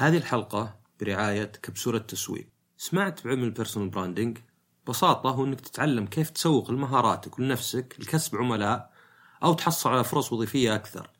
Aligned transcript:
هذه 0.00 0.16
الحلقة 0.16 0.80
برعاية 1.00 1.44
كبسولة 1.44 1.98
تسويق 1.98 2.48
سمعت 2.76 3.24
بعلم 3.24 3.44
ال 3.44 3.49
personal 3.49 3.88
branding 3.88 4.38
ببساطة 4.86 5.30
هو 5.30 5.44
إنك 5.44 5.60
تتعلم 5.60 6.06
كيف 6.06 6.30
تسوق 6.30 6.70
لمهاراتك 6.70 7.38
ولنفسك 7.38 7.96
لكسب 7.98 8.36
عملاء 8.36 8.92
أو 9.42 9.54
تحصل 9.54 9.90
على 9.90 10.04
فرص 10.04 10.32
وظيفية 10.32 10.74
أكثر. 10.74 11.10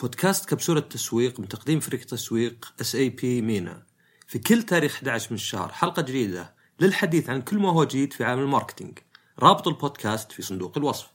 بودكاست 0.00 0.48
كبسولة 0.48 0.80
تسويق 0.80 1.40
من 1.40 1.48
تقديم 1.48 1.80
فريق 1.80 2.04
تسويق 2.04 2.74
SAP 2.80 3.42
MENA. 3.42 3.86
في 4.26 4.38
كل 4.38 4.62
تاريخ 4.62 4.94
11 4.94 5.30
من 5.30 5.36
الشهر 5.36 5.72
حلقة 5.72 6.02
جديدة 6.02 6.54
للحديث 6.80 7.30
عن 7.30 7.42
كل 7.42 7.58
ما 7.58 7.70
هو 7.70 7.84
جديد 7.84 8.12
في 8.12 8.24
عالم 8.24 8.40
ال 8.40 8.45
marketing. 8.45 8.98
رابط 9.38 9.68
البودكاست 9.68 10.32
في 10.32 10.42
صندوق 10.42 10.78
الوصف. 10.78 11.10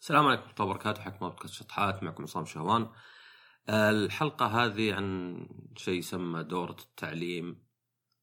السلام 0.00 0.26
عليكم 0.26 0.42
ورحمة 0.42 0.54
الله 0.60 0.70
وبركاته. 0.70 1.06
الله 1.06 1.28
بودكاست 1.28 1.54
شطحات. 1.54 2.02
معكم 2.02 2.22
عصام 2.22 2.44
شهوان. 2.46 2.88
الحلقة 3.68 4.46
هذه 4.46 4.94
عن 4.94 5.38
شيء 5.76 5.98
يسمى 5.98 6.42
دورة 6.42 6.76
التعليم 6.80 7.66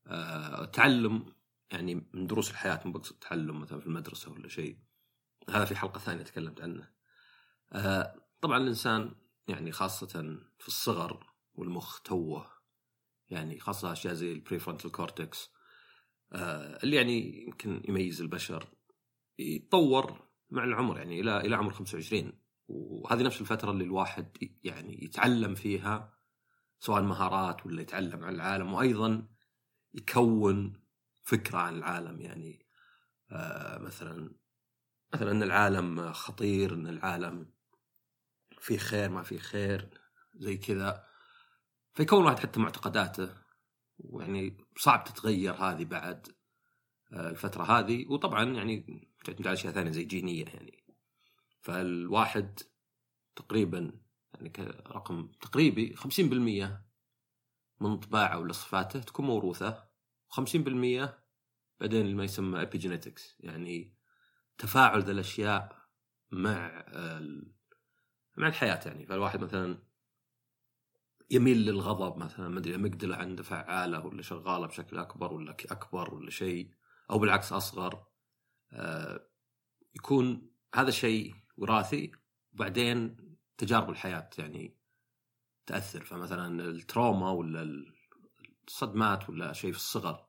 أه 0.08 0.66
تعلم 0.66 1.26
يعني 1.72 2.08
من 2.14 2.28
دروس 2.28 2.52
الحياة 2.52 2.82
مو 2.86 2.92
بقصد 2.92 3.16
تعلم 3.16 3.60
مثلا 3.60 3.80
في 3.80 3.88
المدرسة 3.88 4.32
ولا 4.32 4.48
شيء. 4.48 4.78
هذا 5.50 5.66
في 5.66 5.76
حلقة 5.76 6.00
ثانية 6.00 6.24
تكلمت 6.24 6.62
عنه. 6.62 6.92
أه 7.74 8.16
طبعا 8.42 8.58
الإنسان 8.58 9.16
يعني 9.48 9.72
خاصة 9.72 10.40
في 10.60 10.68
الصغر 10.68 11.34
والمخ 11.54 12.00
توه 12.02 12.48
يعني 13.30 13.60
خاصة 13.60 13.92
أشياء 13.92 14.14
زي 14.14 14.32
ال 14.32 14.37
prefrontal 14.37 14.92
cortex 14.92 15.50
أه 16.34 16.84
اللي 16.84 16.96
يعني 16.96 17.44
يمكن 17.44 17.82
يميز 17.88 18.22
البشر 18.22 18.68
يتطور 19.40 20.26
مع 20.50 20.64
العمر 20.64 20.98
يعني 20.98 21.20
إلى 21.20 21.38
إلى 21.38 21.56
عمر 21.56 21.74
25 21.74 22.45
وهذه 22.68 23.24
نفس 23.24 23.42
الفترة 23.42 23.72
اللي 23.72 23.84
الواحد 23.84 24.38
يعني 24.64 25.04
يتعلم 25.04 25.56
فيها 25.56 26.14
سواء 26.80 27.02
مهارات 27.02 27.66
ولا 27.66 27.82
يتعلم 27.82 28.24
عن 28.24 28.36
العالم 28.36 28.74
وأيضا 28.74 29.28
يكون 29.94 30.82
فكرة 31.24 31.58
عن 31.58 31.76
العالم. 31.78 32.22
يعني 32.22 32.66
آه 33.32 33.78
مثلا 33.78 34.36
مثلا 35.14 35.32
أن 35.32 35.44
العالم 35.44 36.14
خطير 36.14 36.74
أن 36.74 36.88
العالم 36.88 37.54
فيه 38.60 38.78
خير 38.78 39.10
ما 39.10 39.24
فيه 39.24 39.40
خير 39.40 39.90
زي 40.36 40.58
كذا. 40.58 41.06
فيكون 41.94 42.26
واحد 42.26 42.40
حتى 42.40 42.60
معتقداته 42.60 43.30
ويعني 43.98 44.58
صعب 44.78 45.04
تتغير 45.04 45.54
هذه 45.54 45.86
بعد 45.86 46.28
آه 47.14 47.30
الفترة 47.30 47.64
هذه. 47.64 48.06
وطبعا 48.10 48.44
يعني 48.44 49.08
تعتمد 49.26 49.48
على 49.48 49.54
أشياء 49.54 49.74
ثانية 49.74 49.92
زي 49.92 50.04
جينية 50.04 50.46
يعني 50.46 50.85
فالواحد 51.66 52.60
تقريبا 53.36 53.92
يعني 54.34 54.50
كرقم 54.50 55.28
تقريبي 55.42 55.96
50% 55.96 56.84
من 57.82 58.00
طباعه 58.00 58.40
ولا 58.40 58.54
صفاته 58.54 59.00
تكون 59.00 59.26
موروثة 59.26 59.84
و50% 60.34 61.10
بعدين 61.80 62.16
ما 62.16 62.24
يسمى 62.24 62.62
epigenetics 62.62 63.36
يعني 63.40 63.96
تفاعل 64.58 65.04
ذا 65.04 65.12
الأشياء 65.12 65.90
مع 66.32 66.86
مع 68.38 68.48
الحياة 68.48 68.80
يعني. 68.86 69.06
فالواحد 69.06 69.44
مثلا 69.44 69.84
يميل 71.32 71.58
للغضب 71.58 72.18
مثلا 72.18 72.50
ما 72.50 72.60
أدري 72.60 72.76
amygdala 72.76 73.18
عنده 73.18 73.44
فعالة 73.44 74.06
ولا 74.06 74.22
شغالة 74.22 74.68
بشكل 74.68 74.98
أكبر 74.98 75.34
ولا 75.34 75.52
أكبر 75.52 76.14
ولا 76.14 76.30
شيء 76.30 76.72
أو 77.12 77.20
بالعكس 77.20 77.54
أصغر. 77.54 78.08
يكون 79.96 80.52
هذا 80.76 80.92
شيء 80.92 81.45
وراثي 81.58 82.12
وبعدين 82.54 83.18
تجارب 83.58 83.90
الحياة 83.90 84.30
يعني 84.38 84.78
تأثر. 85.66 86.04
فمثلا 86.06 86.70
ال 86.70 86.79
trauma 86.79 87.32
ولا 87.32 87.86
الصدمات 88.68 89.30
ولا 89.30 89.54
شيء 89.54 89.72
في 89.72 89.78
الصغر 89.78 90.28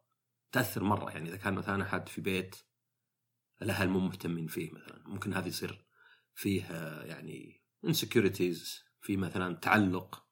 تأثر 0.53 0.85
مرة. 0.85 1.11
يعني 1.11 1.29
إذا 1.29 1.37
كان 1.37 1.55
مثلا 1.55 1.83
أحد 1.83 2.09
في 2.09 2.21
بيت 2.21 2.57
الأهل 3.63 3.89
مو 3.89 3.99
مهتمين 3.99 4.47
فيه 4.47 4.73
مثلا 4.73 5.09
ممكن 5.09 5.35
هذا 5.35 5.49
يصير 5.49 5.87
فيه 6.35 6.65
يعني 7.05 7.63
insecurities 7.85 8.85
في 9.01 9.17
مثلا 9.17 9.55
تعلق 9.55 10.27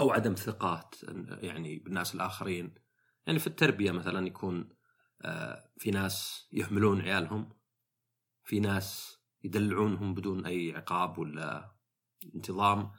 أو 0.00 0.10
عدم 0.10 0.34
ثقة 0.34 0.94
يعني 1.28 1.78
بالناس 1.78 2.14
الآخرين. 2.14 2.74
يعني 3.26 3.38
في 3.38 3.46
التربية 3.46 3.90
مثلا 3.90 4.26
يكون 4.26 4.68
في 5.78 5.90
ناس 5.90 6.48
يهملون 6.52 7.00
عيالهم 7.00 7.58
في 8.44 8.60
ناس 8.60 9.17
يدلعونهم 9.44 10.14
بدون 10.14 10.46
أي 10.46 10.72
عقاب 10.76 11.18
ولا 11.18 11.72
انتظام. 12.34 12.90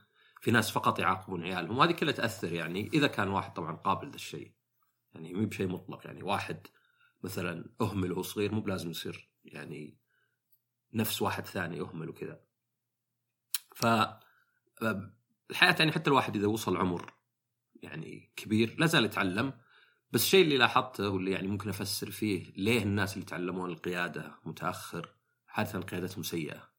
في 0.42 0.52
ناس 0.52 0.72
فقط 0.72 1.00
يعاقبون 1.00 1.44
عيالهم 1.44 1.78
وهذه 1.78 1.92
كلها 1.92 2.14
تأثر 2.14 2.54
يعني. 2.54 2.90
إذا 2.94 3.08
كان 3.08 3.28
واحد 3.28 3.54
طبعا 3.54 3.76
قابل 3.76 4.10
ذا 4.10 4.16
الشيء 4.16 4.52
يعني 5.14 5.34
مو 5.34 5.46
بشيء 5.46 5.68
مطلق. 5.68 6.06
يعني 6.06 6.24
واحد 6.24 6.68
مثلا 7.24 7.70
أهمل 7.82 8.12
وهو 8.12 8.22
صغير 8.22 8.52
مو 8.54 8.62
بلازم 8.62 8.90
يصير 8.90 9.32
يعني 9.46 9.98
نفس 10.94 11.22
واحد 11.22 11.46
ثاني 11.46 11.82
اهمل 11.82 12.10
وكذا. 12.10 12.42
ف 13.76 13.86
الحياة 15.52 15.76
يعني 15.80 15.92
حتى 15.92 16.10
الواحد 16.10 16.36
إذا 16.36 16.48
وصل 16.48 16.78
عمر 16.78 17.14
يعني 17.76 18.32
كبير 18.36 18.76
لا 18.80 18.86
زال 18.86 19.06
يتعلم. 19.06 19.54
بس 20.12 20.24
الشيء 20.24 20.44
اللي 20.44 20.58
لاحظته 20.58 21.10
واللي 21.10 21.32
يعني 21.32 21.48
ممكن 21.48 21.70
أفسر 21.70 22.12
فيه 22.12 22.54
ليه 22.58 22.84
الناس 22.84 23.14
اللي 23.14 23.24
يتعلمون 23.24 23.70
القيادة 23.70 24.40
متأخر 24.46 25.19
عاده 25.50 25.80
قيادتهم 25.80 26.24
سيئة. 26.24 26.70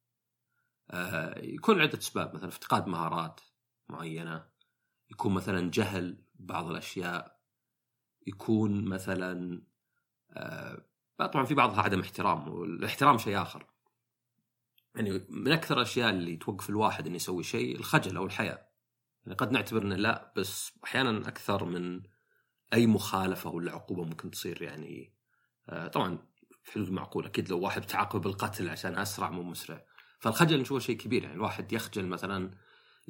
آه 0.90 1.38
يكون 1.38 1.80
عدة 1.80 1.98
أسباب 1.98 2.34
مثلا 2.34 2.48
افتقاد 2.48 2.86
مهارات 2.86 3.40
معينة 3.88 4.46
يكون 5.10 5.34
مثلا 5.34 5.70
جهل 5.70 6.24
بعض 6.34 6.70
الأشياء 6.70 7.40
يكون 8.26 8.84
مثلا 8.84 9.62
آه 10.30 10.86
طبعا 11.18 11.44
في 11.44 11.54
بعضها 11.54 11.82
عدم 11.82 12.00
احترام 12.00 12.48
والاحترام 12.48 13.18
شيء 13.18 13.42
آخر. 13.42 13.66
يعني 14.94 15.26
من 15.28 15.52
أكثر 15.52 15.76
الأشياء 15.76 16.10
اللي 16.10 16.36
توقف 16.36 16.70
الواحد 16.70 17.06
إنه 17.06 17.16
يسوي 17.16 17.42
شيء 17.42 17.76
الخجل 17.76 18.16
أو 18.16 18.26
الحياء 18.26 18.70
يعني 19.24 19.36
قد 19.36 19.52
نعتبر 19.52 19.82
إنه 19.82 19.96
لا 19.96 20.32
بس 20.36 20.72
أحيانا 20.84 21.28
أكثر 21.28 21.64
من 21.64 22.02
أي 22.72 22.86
مخالفة 22.86 23.50
ولا 23.50 23.72
عقوبة 23.72 24.04
ممكن 24.04 24.30
تصير 24.30 24.62
يعني. 24.62 25.14
آه 25.68 25.86
طبعا 25.86 26.18
حدود 26.70 26.90
معقوله 26.90 27.28
أكيد 27.28 27.50
لو 27.50 27.58
واحد 27.58 27.82
تعاقب 27.82 28.20
بالقتل 28.20 28.68
عشان 28.68 28.98
أسرع 28.98 29.30
مو 29.30 29.42
مسرع. 29.42 29.84
فالخجل 30.20 30.60
نشوفه 30.60 30.80
شيء 30.80 30.96
كبير 30.96 31.22
يعني 31.22 31.34
الواحد 31.34 31.72
يخجل 31.72 32.06
مثلا 32.06 32.50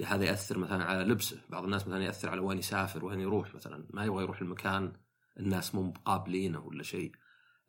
هذا 0.07 0.25
يأثر 0.25 0.59
مثلا 0.59 0.85
على 0.85 1.05
لبسه. 1.05 1.41
بعض 1.49 1.65
الناس 1.65 1.87
مثلا 1.87 2.05
يأثر 2.05 2.29
على 2.29 2.41
وين 2.41 2.59
يسافر 2.59 3.05
وين 3.05 3.21
يروح 3.21 3.55
مثلا. 3.55 3.87
ما 3.91 4.05
يبغى 4.05 4.23
يروح 4.23 4.41
المكان 4.41 4.93
الناس 5.39 5.75
مو 5.75 5.83
مقابلينه 5.83 6.61
ولا 6.61 6.83
شيء. 6.83 7.13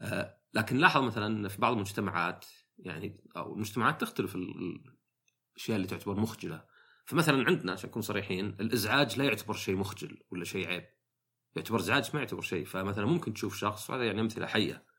آه 0.02 0.38
لكن 0.54 0.78
لاحظ 0.78 1.02
مثلا 1.02 1.48
في 1.48 1.62
بعض 1.62 1.74
المجتمعات 1.74 2.46
يعني 2.78 3.24
أو 3.38 3.54
المجتمعات 3.54 4.02
تختلف 4.02 4.36
الأشياء 4.36 5.78
اللي 5.78 5.88
تعتبر 5.88 6.20
مخجلة. 6.20 6.66
فمثلا 7.06 7.48
عندنا 7.48 7.72
عشان 7.72 7.90
نكون 7.90 8.02
صريحين 8.02 8.46
الإزعاج 8.46 9.18
لا 9.18 9.26
يعتبر 9.26 9.54
شيء 9.54 9.76
مخجل 9.76 10.24
ولا 10.32 10.46
شيء 10.46 10.68
عيب. 10.68 10.86
يعتبر 11.56 11.80
إزعاج 11.80 12.10
ما 12.14 12.20
يعتبر 12.20 12.42
شيء. 12.42 12.66
فمثلا 12.66 13.06
ممكن 13.06 13.34
تشوف 13.34 13.58
شخص 13.58 13.90
وهذا 13.90 14.06
يعني 14.06 14.22
أمثلة 14.22 14.48
حية. 14.48 14.91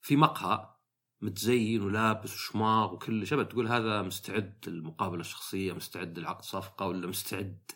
في 0.00 0.16
مقهى 0.16 0.74
متزين 1.20 1.82
ولابس 1.82 2.34
وشماغ 2.34 2.94
وكل 2.94 3.26
شيء 3.26 3.42
تقول 3.42 3.68
هذا 3.68 4.02
مستعد 4.02 4.64
للمقابلة 4.66 5.20
الشخصية 5.20 5.72
مستعد 5.72 6.18
لعقد 6.18 6.42
صفقة 6.42 6.86
ولا 6.86 7.06
مستعد 7.06 7.70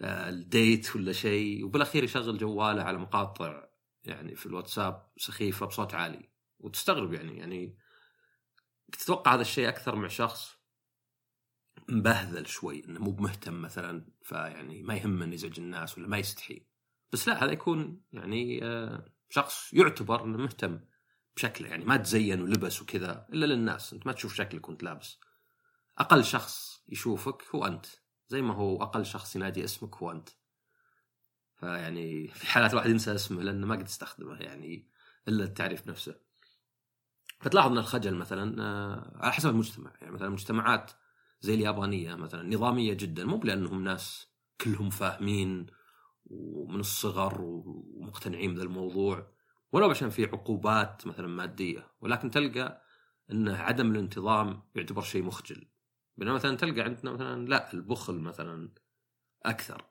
الديت 0.00 0.96
ولا 0.96 1.12
شيء. 1.12 1.64
وبالأخير 1.64 2.04
يشغل 2.04 2.38
جواله 2.38 2.82
على 2.82 2.98
مقاطع 2.98 3.64
يعني 4.04 4.36
في 4.36 4.46
الواتساب 4.46 5.06
سخيفة 5.16 5.66
بصوت 5.66 5.94
عالي. 5.94 6.28
وتستغرب 6.58 7.12
يعني 7.12 7.38
يعني 7.38 7.76
تتوقع 8.92 9.34
هذا 9.34 9.42
الشيء 9.42 9.68
أكثر 9.68 9.96
مع 9.96 10.08
شخص 10.08 10.56
مبهذل 11.88 12.46
شوي 12.46 12.84
إنه 12.84 13.00
مو 13.00 13.10
بمهتم 13.10 13.62
مثلا 13.62 14.06
فيعني 14.22 14.82
ما 14.82 14.94
يهمه 14.94 15.24
إنه 15.24 15.34
يزعج 15.34 15.60
الناس 15.60 15.98
ولا 15.98 16.08
ما 16.08 16.18
يستحي. 16.18 16.66
بس 17.12 17.28
لا 17.28 17.44
هذا 17.44 17.52
يكون 17.52 18.00
يعني 18.12 18.60
شخص 19.30 19.72
يعتبر 19.72 20.24
إنه 20.24 20.38
مهتم. 20.38 20.80
بشكله 21.36 21.68
يعني 21.68 21.84
ما 21.84 21.96
تزين 21.96 22.42
ولبس 22.42 22.82
وكذا 22.82 23.26
إلا 23.32 23.46
للناس. 23.46 23.92
أنت 23.92 24.06
ما 24.06 24.12
تشوف 24.12 24.34
شكلك 24.34 24.68
وأنت 24.68 24.82
لابس. 24.82 25.18
أقل 25.98 26.24
شخص 26.24 26.82
يشوفك 26.88 27.42
هو 27.54 27.66
أنت. 27.66 27.86
زي 28.28 28.42
ما 28.42 28.54
هو 28.54 28.82
أقل 28.82 29.06
شخص 29.06 29.36
ينادي 29.36 29.64
اسمك 29.64 29.96
هو 29.96 30.10
أنت. 30.10 30.28
فيعني 31.56 32.28
في 32.28 32.46
حالات 32.46 32.70
الواحد 32.70 32.90
ينسى 32.90 33.14
اسمه 33.14 33.42
لأنه 33.42 33.66
ما 33.66 33.74
قد 33.76 33.86
يستخدمه 33.86 34.36
يعني 34.40 34.88
إلا 35.28 35.44
التعريف 35.44 35.86
نفسه 35.86 36.14
فتلاحظ 37.40 37.70
أن 37.70 37.78
الخجل 37.78 38.14
مثلا 38.14 38.62
على 39.16 39.32
حسب 39.32 39.48
المجتمع. 39.50 39.92
يعني 40.00 40.12
مثلا 40.14 40.28
مجتمعات 40.28 40.90
زي 41.40 41.54
اليابانية 41.54 42.14
مثلا 42.14 42.54
نظامية 42.54 42.94
جدا. 42.94 43.24
مو 43.24 43.40
لانهم 43.44 43.84
ناس 43.84 44.28
كلهم 44.60 44.90
فاهمين 44.90 45.66
ومن 46.26 46.80
الصغر 46.80 47.40
ومقتنعين 47.40 48.54
بهذا 48.54 48.64
الموضوع. 48.64 49.31
ولو 49.72 49.90
عشان 49.90 50.10
في 50.10 50.24
عقوبات 50.24 51.06
مثلا 51.06 51.26
مادية 51.26 51.88
ولكن 52.00 52.30
تلقى 52.30 52.82
إن 53.30 53.48
عدم 53.48 53.90
الانتظام 53.90 54.62
يعتبر 54.74 55.02
شيء 55.02 55.22
مخجل. 55.22 55.68
بينما 56.16 56.34
مثلا 56.34 56.56
تلقى 56.56 56.80
عندنا 56.80 57.12
مثلا 57.12 57.46
لا 57.46 57.72
البخل 57.72 58.14
مثلا 58.14 58.74
أكثر. 59.42 59.84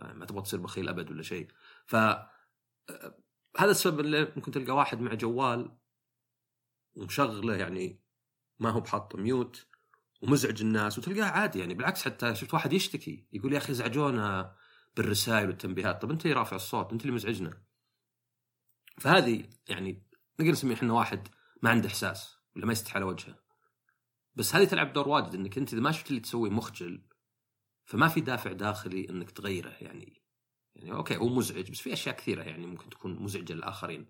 ما 0.00 0.26
تبغى 0.26 0.42
تصير 0.42 0.60
بخيل 0.60 0.88
أبد 0.88 1.10
ولا 1.10 1.22
شيء. 1.22 1.48
ف 1.86 1.96
آه، 1.96 2.28
هذا 3.58 3.70
السبب 3.70 4.00
اللي 4.00 4.32
ممكن 4.36 4.52
تلقى 4.52 4.72
واحد 4.72 5.00
مع 5.00 5.14
جوال 5.14 5.78
ومشغله 6.94 7.56
يعني 7.56 8.02
ما 8.58 8.70
هو 8.70 8.80
بحاط 8.80 9.16
ميوت 9.16 9.66
ومزعج 10.22 10.62
الناس 10.62 10.98
وتلقاه 10.98 11.24
عادي 11.24 11.58
يعني. 11.58 11.74
بالعكس 11.74 12.04
حتى 12.04 12.34
شفت 12.34 12.54
واحد 12.54 12.72
يشتكي 12.72 13.26
يقول 13.32 13.52
يا 13.52 13.58
أخي 13.58 13.72
ازعجونا 13.72 14.56
بالرسائل 14.96 15.48
والتنبيهات. 15.48 16.02
طب 16.02 16.10
أنت 16.10 16.26
اللي 16.26 16.36
رافع 16.36 16.56
الصوت؟ 16.56 16.92
أنت 16.92 17.02
اللي 17.02 17.12
مزعجنا. 17.12 17.67
فهذه 19.00 19.44
يعني 19.68 20.02
نقدر 20.40 20.52
نسميه 20.52 20.74
إحنا 20.74 20.92
واحد 20.92 21.28
ما 21.62 21.70
عنده 21.70 21.88
إحساس 21.88 22.38
ولا 22.56 22.66
ما 22.66 22.72
يستحي 22.72 22.94
على 22.94 23.04
وجهه. 23.04 23.38
بس 24.34 24.54
هذه 24.54 24.64
تلعب 24.64 24.92
دور 24.92 25.08
واجد 25.08 25.34
إنك 25.34 25.58
أنت 25.58 25.72
إذا 25.72 25.82
ما 25.82 25.92
شفت 25.92 26.10
اللي 26.10 26.20
تسويه 26.20 26.50
مخجل 26.50 27.02
فما 27.84 28.08
في 28.08 28.20
دافع 28.20 28.52
داخلي 28.52 29.10
إنك 29.10 29.30
تغيره 29.30 29.70
يعني. 29.70 30.22
يعني 30.74 30.92
أوكي 30.92 31.16
هو 31.16 31.28
مزعج 31.28 31.70
بس 31.70 31.80
في 31.80 31.92
أشياء 31.92 32.16
كثيرة 32.16 32.42
يعني 32.42 32.66
ممكن 32.66 32.90
تكون 32.90 33.22
مزعجة 33.22 33.52
للآخرين. 33.52 34.06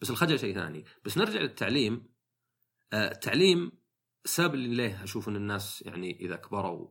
بس 0.00 0.10
الخجل 0.10 0.38
شيء 0.38 0.54
ثاني. 0.54 0.84
بس 1.04 1.18
نرجع 1.18 1.40
للتعليم. 1.40 2.14
آه 2.92 3.10
التعليم 3.10 3.72
السبب 4.24 4.54
اللي 4.54 4.76
ليه 4.76 5.04
أشوف 5.04 5.28
إن 5.28 5.36
الناس 5.36 5.82
يعني 5.82 6.20
إذا 6.20 6.36
كبروا 6.36 6.88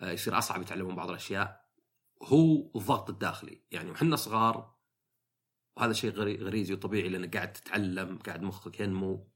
آه 0.00 0.10
يصير 0.10 0.38
أصعب 0.38 0.62
يتعلمون 0.62 0.94
بعض 0.94 1.08
الأشياء 1.08 1.68
هو 2.22 2.70
الضغط 2.76 3.10
الداخلي. 3.10 3.62
يعني 3.70 3.90
وحنا 3.90 4.16
صغار 4.16 4.77
وهذا 5.78 5.92
شيء 5.92 6.10
غريزي 6.16 6.74
وطبيعي 6.74 7.08
لأنك 7.08 7.36
قاعد 7.36 7.52
تتعلم 7.52 8.18
قاعد 8.18 8.42
مخك 8.42 8.80
ينمو. 8.80 9.28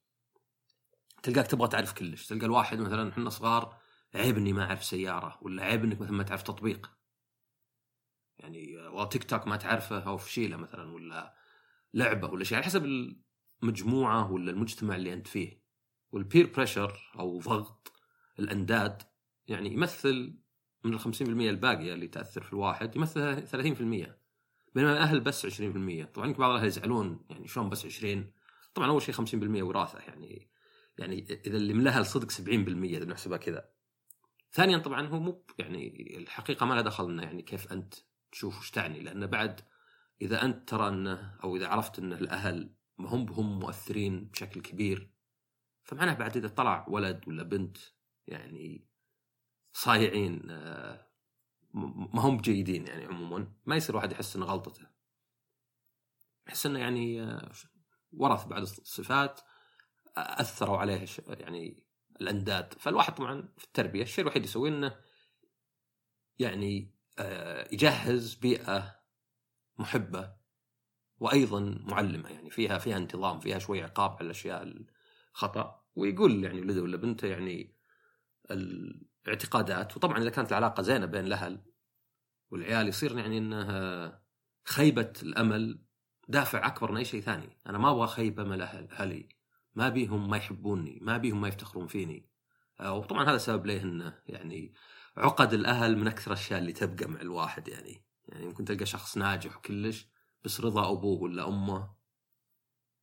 تلقاك 1.23 1.47
تبغى 1.47 1.69
تعرف 1.69 1.93
كلش. 1.93 2.27
تلقى 2.27 2.47
الواحد 2.47 2.79
مثلا 2.79 3.11
إحنا 3.11 3.31
صغار 3.31 3.79
عيب 4.15 4.37
إني 4.37 4.53
ما 4.53 4.65
أعرف 4.65 4.85
سيارة 4.85 5.39
ولا 5.43 5.65
عيب 5.65 5.85
إنك 5.85 6.01
مثلا 6.01 6.13
ما 6.13 6.23
تعرف 6.23 6.43
تطبيق. 6.43 6.91
يعني 8.39 8.77
والله 8.77 9.05
تيك 9.05 9.25
توك 9.25 9.47
ما 9.47 9.57
تعرفه 9.57 9.99
أو 9.99 10.17
فشيله 10.17 10.57
مثلا 10.57 10.93
ولا 10.93 11.35
لعبة 11.95 12.29
ولا 12.29 12.45
شيء 12.45 12.57
على 12.57 12.67
حسب 12.67 12.85
المجموعة 13.63 14.33
ولا 14.33 14.51
المجتمع 14.51 14.97
اللي 14.97 15.13
أنت 15.13 15.27
فيه. 15.27 15.63
وال 16.13 16.26
peer 16.26 16.53
pressure 16.57 17.13
أو 17.19 17.41
ضغط 17.41 17.93
الأنداد 18.39 19.03
يعني 19.47 19.73
يمثل 19.73 20.39
من 20.85 20.95
ال 20.95 21.01
50% 21.01 21.21
الباقية 21.21 21.95
اللي 21.95 22.09
تأثر 22.09 22.43
في 22.43 22.53
الواحد 22.53 22.97
يمثل 22.97 23.47
30% 23.47 24.22
بينما 24.75 24.93
الأهل 24.93 25.21
بس 25.21 25.47
20% 25.47 26.05
طبعا 26.15 26.33
بعض 26.33 26.51
الأهل 26.51 26.67
يزعلون 26.67 27.27
يعني 27.31 27.49
شلون 27.49 27.71
بس 27.71 27.87
20 27.87 28.33
طبعا 28.75 28.89
أول 28.89 29.03
شيء 29.03 29.15
50% 29.15 29.63
وراثة 29.63 29.99
يعني 29.99 30.49
يعني 30.99 31.27
إذا 31.47 31.57
اللي 31.57 31.75
من 31.75 31.81
الأهل 31.81 32.07
صدق 32.07 32.31
70% 32.31 32.49
إذا 32.49 33.05
نحسبها 33.05 33.39
كذا. 33.39 33.69
ثانيا 34.53 34.79
طبعا 34.79 35.07
هو 35.07 35.21
مو 35.21 35.45
يعني 35.59 36.17
الحقيقة 36.19 36.67
ما 36.67 36.75
لها 36.75 36.83
دخل 36.83 37.05
إنه 37.05 37.23
يعني 37.23 37.43
كيف 37.43 37.73
أنت 37.73 37.95
تشوف 38.33 38.59
وش 38.59 38.71
تعني 38.71 39.01
لأن 39.01 39.27
بعد 39.27 39.61
إذا 40.23 40.45
أنت 40.45 40.69
ترى 40.69 40.89
إنه 40.89 41.39
أو 41.45 41.57
إذا 41.57 41.69
عرفت 41.69 41.99
ان 41.99 42.13
الأهل 42.13 42.75
ما 42.99 43.09
هم 43.09 43.33
هم 43.33 43.59
مؤثرين 43.59 44.25
بشكل 44.25 44.61
كبير 44.61 45.11
فمعناه 45.83 46.15
بعد 46.15 46.37
إذا 46.37 46.49
طلع 46.49 46.87
ولد 46.89 47.25
ولا 47.27 47.43
بنت 47.43 47.77
يعني 48.27 48.89
صايعين 49.73 50.51
آه، 50.51 51.12
ما 51.75 52.21
هم 52.21 52.37
جيدين 52.37 52.87
يعني 52.87 53.05
عموما. 53.05 53.53
ما 53.67 53.77
يصير 53.77 53.97
واحد 53.97 54.13
يحس 54.13 54.37
إنه 54.37 54.47
غلطته. 54.47 54.87
يحس 56.49 56.67
إنه 56.67 56.79
يعني 56.79 57.23
آه، 57.23 57.53
ورث 58.13 58.47
بعض 58.47 58.63
الصفات 58.63 59.41
أثروا 60.17 60.79
عليه 60.79 61.07
يعني 61.29 61.85
الأنداد. 62.21 62.75
فالواحد 62.75 63.15
طبعا 63.15 63.49
في 63.59 63.65
التربية 63.65 64.03
الشيء 64.03 64.23
الوحيد 64.23 64.45
يسويه 64.45 64.71
إنه 64.71 65.01
يعني 66.39 66.95
آه، 67.19 67.69
يجهز 67.73 68.35
بيئة 68.35 69.01
محبة 69.79 70.37
وأيضا 71.19 71.61
معلمة. 71.81 72.31
يعني 72.31 72.51
فيها 72.51 72.79
فيها 72.79 72.97
انتظام 72.97 73.41
فيها 73.41 73.59
شوي 73.59 73.83
عقاب 73.83 74.11
على 74.11 74.21
الأشياء 74.21 74.63
الخطأ. 75.33 75.83
ويقول 75.95 76.45
يعني 76.45 76.61
ولده 76.61 76.83
ولا 76.83 76.97
بنته 76.97 77.29
يعني 77.29 77.77
الاعتقادات 79.25 79.97
وطبعا 79.97 80.19
إذا 80.19 80.31
كانت 80.31 80.51
العلاقة 80.51 80.83
زينة 80.83 81.07
بين 81.07 81.27
الأهل 81.27 81.65
والعيال 82.51 82.89
يصير 82.89 83.19
يعني 83.19 83.39
انه 83.39 84.23
خيبة 84.65 85.13
الأمل 85.23 85.83
دافع 86.29 86.67
أكبر 86.67 86.93
من 86.93 86.97
أي 86.97 87.05
شيء 87.05 87.21
ثاني، 87.21 87.59
أنا 87.67 87.79
ما 87.79 87.91
أبغى 87.91 88.07
خيبة 88.07 88.43
الأهل 88.43 88.91
أهلي. 88.91 89.29
ما 89.75 89.89
بيهم 89.89 90.31
ما 90.31 90.37
يحبوني 90.37 90.99
ما 91.03 91.17
بيهم 91.17 91.41
ما 91.41 91.49
يفتخرون 91.49 91.87
فيني. 91.87 92.29
آه، 92.81 92.93
وطبعا 92.93 93.31
هذا 93.31 93.39
سبب 93.39 93.67
ليه 93.67 93.83
إنه 93.83 94.19
يعني 94.27 94.75
عقد 95.17 95.53
الأهل 95.53 95.99
من 95.99 96.07
أكثر 96.07 96.33
الأشياء 96.33 96.59
اللي 96.59 96.73
تبقى 96.73 97.07
مع 97.07 97.21
الواحد 97.21 97.69
يعني. 97.69 98.05
يعني 98.29 98.47
ممكن 98.47 98.65
تلقى 98.65 98.87
شخص 98.87 99.17
ناجح 99.19 99.57
وكلش 99.57 100.09
بس 100.45 100.61
رضا 100.61 100.93
أبوه 100.93 101.23
ولا 101.23 101.49
أمه 101.49 101.95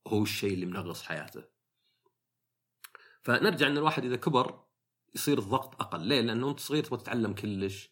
هو 0.08 0.24
الشيء 0.24 0.54
اللي 0.54 0.66
منغص 0.66 1.02
حياته. 1.02 1.44
فنرجع 3.22 3.68
إن 3.68 3.78
الواحد 3.78 4.06
إذا 4.06 4.16
كبر 4.16 4.64
يصير 5.16 5.40
الضغط 5.40 5.82
أقل. 5.82 6.02
ليه؟ 6.02 6.22
لأنه 6.22 6.50
انت 6.50 6.60
صغير 6.60 6.84
تبغى 6.84 7.00
تتعلم 7.00 7.34
كلش. 7.34 7.90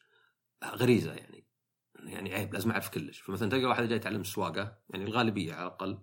غريزة 0.65 1.13
يعني. 1.13 1.47
يعني 1.95 2.33
عيب 2.33 2.53
لازم 2.53 2.71
أعرف 2.71 2.89
كلش. 2.89 3.19
فمثلا 3.19 3.49
تلقى 3.49 3.65
واحد 3.65 3.83
جاي 3.83 3.97
يتعلم 3.97 4.21
السواقه 4.21 4.77
يعني 4.89 5.05
الغالبية 5.05 5.53
على 5.53 5.67
الأقل 5.67 5.99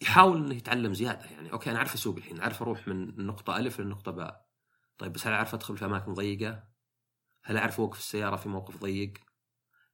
يحاول 0.00 0.44
إنه 0.44 0.54
يتعلم 0.54 0.94
زيادة 0.94 1.24
يعني. 1.24 1.52
أوكي 1.52 1.70
أنا 1.70 1.78
أعرف 1.78 1.94
أسوق 1.94 2.16
الحين 2.16 2.40
أعرف 2.40 2.62
أروح 2.62 2.88
من 2.88 3.08
النقطه 3.08 3.56
ألف 3.56 3.80
للنقطه 3.80 4.12
باء. 4.12 4.46
طيب 4.98 5.12
بس 5.12 5.26
هل 5.26 5.32
أعرف 5.32 5.54
أدخل 5.54 5.76
في 5.76 5.84
أماكن 5.84 6.14
ضيقة؟ 6.14 6.64
هل 7.42 7.56
أعرف 7.56 7.80
أوقف 7.80 7.98
السيارة 7.98 8.36
في 8.36 8.48
موقف 8.48 8.76
ضيق؟ 8.76 9.12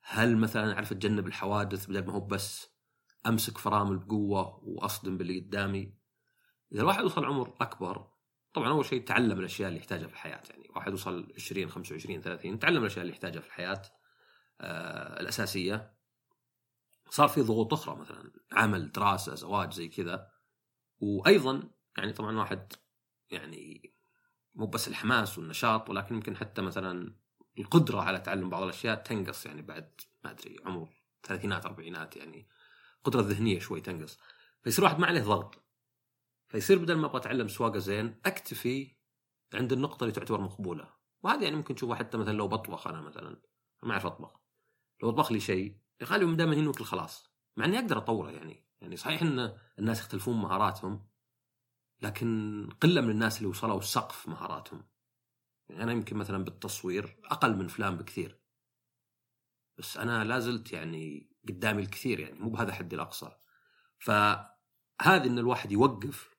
هل 0.02 0.36
مثلا 0.36 0.74
أعرف 0.74 0.92
أتجنب 0.92 1.26
الحوادث 1.26 1.86
بدل 1.86 2.06
ما 2.06 2.12
هو 2.12 2.20
بس 2.20 2.68
أمسك 3.26 3.58
فرامل 3.58 3.98
بقوة 3.98 4.60
وأصدم 4.64 5.18
باللي 5.18 5.40
قدامي؟ 5.40 5.94
إذا 6.72 6.80
الواحد 6.80 7.04
وصل 7.04 7.24
عمر 7.24 7.54
أكبر 7.60 8.11
طبعا 8.54 8.68
أول 8.68 8.84
شيء 8.84 9.04
تعلم 9.04 9.40
الأشياء 9.40 9.68
اللي 9.68 9.80
يحتاجها 9.80 10.06
في 10.06 10.12
الحياة 10.12 10.42
يعني 10.50 10.68
واحد 10.76 10.92
وصل 10.92 11.32
20 11.36 11.70
25 11.70 12.20
30 12.20 12.58
تعلم 12.58 12.82
الأشياء 12.82 13.02
اللي 13.02 13.12
يحتاجها 13.12 13.40
في 13.40 13.46
الحياة 13.46 13.82
آه 14.60 15.20
الأساسية. 15.20 15.92
صار 17.10 17.28
في 17.28 17.40
ضغوط 17.40 17.72
أخرى 17.72 17.96
مثلا 17.96 18.32
عمل 18.52 18.92
دراسة 18.92 19.34
زواج 19.34 19.72
زي 19.72 19.88
كذا. 19.88 20.30
وأيضا 21.00 21.70
يعني 21.98 22.12
طبعا 22.12 22.38
واحد 22.38 22.72
يعني 23.30 23.92
مو 24.54 24.66
بس 24.66 24.88
الحماس 24.88 25.38
والنشاط 25.38 25.90
ولكن 25.90 26.14
يمكن 26.14 26.36
حتى 26.36 26.62
مثلا 26.62 27.14
القدرة 27.58 28.00
على 28.00 28.18
تعلم 28.20 28.50
بعض 28.50 28.62
الأشياء 28.62 29.02
تنقص 29.02 29.46
يعني 29.46 29.62
بعد 29.62 30.00
ما 30.24 30.30
أدري 30.30 30.56
عمر 30.64 30.88
ثلاثينات 31.22 31.66
أربعينات 31.66 32.16
يعني 32.16 32.48
القدره 32.98 33.20
الذهنيه 33.20 33.58
شوي 33.58 33.80
تنقص. 33.80 34.18
فيصير 34.62 34.84
واحد 34.84 34.98
ما 34.98 35.06
عليه 35.06 35.22
ضغط. 35.22 35.61
فيصير 36.52 36.78
بدل 36.78 36.94
ما 36.94 37.06
أبغى 37.06 37.18
أتعلم 37.18 37.48
سواقة 37.48 37.78
زين 37.78 38.20
أكتفي 38.26 38.96
عند 39.54 39.72
النقطة 39.72 40.04
اللي 40.04 40.12
تعتبر 40.12 40.40
مقبولة. 40.40 40.94
وهذا 41.22 41.44
يعني 41.44 41.56
ممكن 41.56 41.74
تشوفه 41.74 41.94
حتى 41.94 42.18
مثلا 42.18 42.32
لو 42.32 42.48
بطبخ 42.48 42.86
أنا 42.86 43.00
مثلا. 43.00 43.42
ما 43.82 43.92
أعرف 43.92 44.06
أطبخ. 44.06 44.40
لو 45.02 45.08
أطبخ 45.08 45.32
لي 45.32 45.40
شيء 45.40 45.76
غالبا 46.04 46.32
دائما 46.32 46.54
نوكل 46.54 46.84
خلاص. 46.84 47.30
مع 47.56 47.64
إني 47.64 47.78
أقدر 47.78 47.98
أطوره 47.98 48.30
يعني. 48.30 48.64
يعني 48.80 48.96
صحيح 48.96 49.22
إن 49.22 49.58
الناس 49.78 50.00
يختلفون 50.00 50.36
مهاراتهم 50.36 51.06
لكن 52.02 52.68
قلة 52.80 53.00
من 53.00 53.10
الناس 53.10 53.38
اللي 53.38 53.48
وصلوا 53.48 53.80
سقف 53.80 54.28
مهاراتهم. 54.28 54.84
يعني 55.68 55.82
أنا 55.82 55.92
يمكن 55.92 56.16
مثلا 56.16 56.44
بالتصوير 56.44 57.16
أقل 57.24 57.56
من 57.56 57.68
فلان 57.68 57.96
بكثير. 57.96 58.40
بس 59.78 59.96
أنا 59.96 60.24
لازلت 60.24 60.72
يعني 60.72 61.30
قدامي 61.48 61.82
الكثير 61.82 62.20
يعني 62.20 62.38
مو 62.38 62.50
بهذا 62.50 62.72
حدي 62.72 62.96
الأقصى. 62.96 63.36
فهذه 63.98 65.26
إن 65.26 65.38
الواحد 65.38 65.72
يوقف 65.72 66.31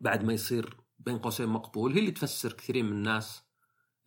بعد 0.00 0.24
ما 0.24 0.32
يصير 0.32 0.76
بين 0.98 1.18
قوسين 1.18 1.48
مقبول 1.48 1.92
هي 1.92 1.98
اللي 1.98 2.10
تفسر 2.10 2.52
كثيرين 2.52 2.84
من 2.84 2.92
الناس 2.92 3.42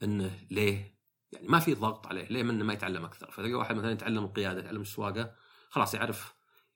إنه 0.04 0.40
ليه؟ 0.52 1.00
يعني 1.32 1.48
ما 1.48 1.60
في 1.60 1.74
ضغط 1.74 2.08
عليه 2.08 2.26
ليه 2.28 2.44
منه 2.44 2.64
ما 2.64 2.74
يتعلم 2.74 3.06
أكثر؟ 3.06 3.32
فتلقى 3.32 3.54
واحد 3.54 3.76
مثلا 3.76 3.92
يتعلم 3.92 4.24
القياده 4.24 4.60
يتعلم 4.60 4.82
السواقة 4.82 5.36
خلاص 5.70 5.94
يعرف 5.94 6.34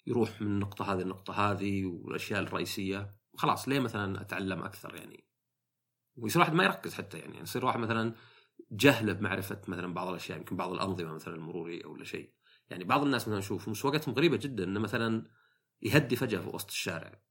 يروح 0.08 0.42
من 0.42 0.48
النقطة 0.48 0.94
هذه 0.94 1.00
للنقطة 1.00 1.34
هذه 1.34 1.86
والأشياء 1.86 2.42
الرئيسية. 2.42 3.16
خلاص 3.38 3.70
ليه 3.70 3.80
مثلا 3.80 4.22
أتعلم 4.22 4.64
أكثر 4.64 4.96
يعني؟ 4.96 5.28
ويصير 6.16 6.42
واحد 6.42 6.54
ما 6.54 6.64
يركز 6.64 6.94
حتى 6.94 7.18
يعني 7.18 7.40
يصير 7.40 7.66
واحد 7.66 7.80
مثلا 7.80 8.14
جهله 8.72 9.14
بمعرفة 9.14 9.62
مثلا 9.68 9.94
بعض 9.94 10.08
الأشياء 10.08 10.38
يمكن 10.38 10.58
بعض 10.58 10.72
الأنظمة 10.72 11.14
مثلا 11.14 11.36
المرورية 11.36 11.86
ولا 11.86 12.04
شيء. 12.04 12.34
يعني 12.70 12.84
بعض 12.84 13.04
الناس 13.04 13.28
مثلا 13.28 13.40
نشوف 13.40 13.70
مسواقتهم 13.70 14.16
غريبة 14.16 14.38
جدا 14.38 14.64
إنه 14.64 14.80
مثلا 14.80 15.28
يهدي 15.82 16.16
فجأة 16.16 16.40
في 16.40 16.48
وسط 16.48 16.70
الشارع. 16.70 17.27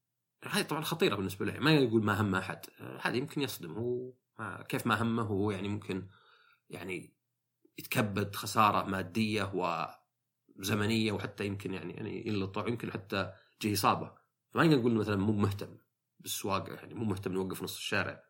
هذه 0.51 0.63
طبعا 0.63 0.83
خطيرة 0.83 1.15
بالنسبة 1.15 1.47
له 1.47 1.59
ما 1.59 1.75
يقول 1.75 2.05
ما 2.05 2.21
هم 2.21 2.35
أحد. 2.35 2.67
هذا 3.01 3.17
يمكن 3.17 3.41
يصدم. 3.41 3.73
هو 3.73 4.13
كيف 4.69 4.87
ما 4.87 5.03
همه 5.03 5.23
هو 5.23 5.51
يعني 5.51 5.69
ممكن 5.69 6.07
يعني 6.71 7.13
يتكبد 7.79 8.35
خسارة 8.35 8.83
مادية 8.83 9.53
وزمنية 10.59 11.13
وحتى 11.13 11.47
يمكن 11.47 11.75
يعني 11.75 11.95
يعني 11.95 12.29
ينلطع 12.29 12.69
يمكن 12.69 12.93
حتى 12.93 13.33
تجي 13.61 13.75
إصابة. 13.75 14.13
فما 14.51 14.67
نقول 14.67 14.95
مثلا 14.95 15.17
مو 15.17 15.33
مهتم 15.33 15.79
بالسواقه 16.21 16.75
يعني 16.75 16.95
مو 16.95 17.05
مهتم 17.05 17.33
يوقف 17.33 17.63
نص 17.63 17.77
الشارع. 17.77 18.25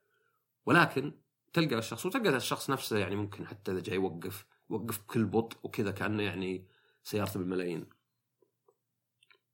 ولكن 0.67 1.13
تلقى 1.53 1.79
الشخص 1.79 2.07
وتلقى 2.07 2.37
الشخص 2.37 2.71
نفسه 2.71 2.99
يعني 2.99 3.17
ممكن 3.17 3.47
حتى 3.47 3.73
إذا 3.73 3.81
جاي 3.81 3.95
يوقف 3.95 4.47
وقف 4.69 4.99
بكل 4.99 5.25
بطء 5.25 5.57
وكذا 5.63 5.91
كأنه 5.91 6.23
يعني 6.23 6.69
سيارته 7.03 7.39
بالملايين. 7.41 7.87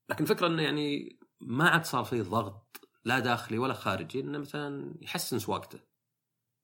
لكن 0.09 0.25
الفكرة 0.25 0.47
إنه 0.47 0.62
يعني 0.62 1.19
ما 1.42 1.68
عاد 1.68 1.84
صار 1.84 2.04
فيه 2.04 2.22
ضغط 2.22 2.80
لا 3.04 3.18
داخلي 3.18 3.58
ولا 3.58 3.75
خارجي 3.75 4.20
إنه 4.20 4.38
مثلا 4.38 4.94
يحسن 5.00 5.38
سواقته 5.38 5.80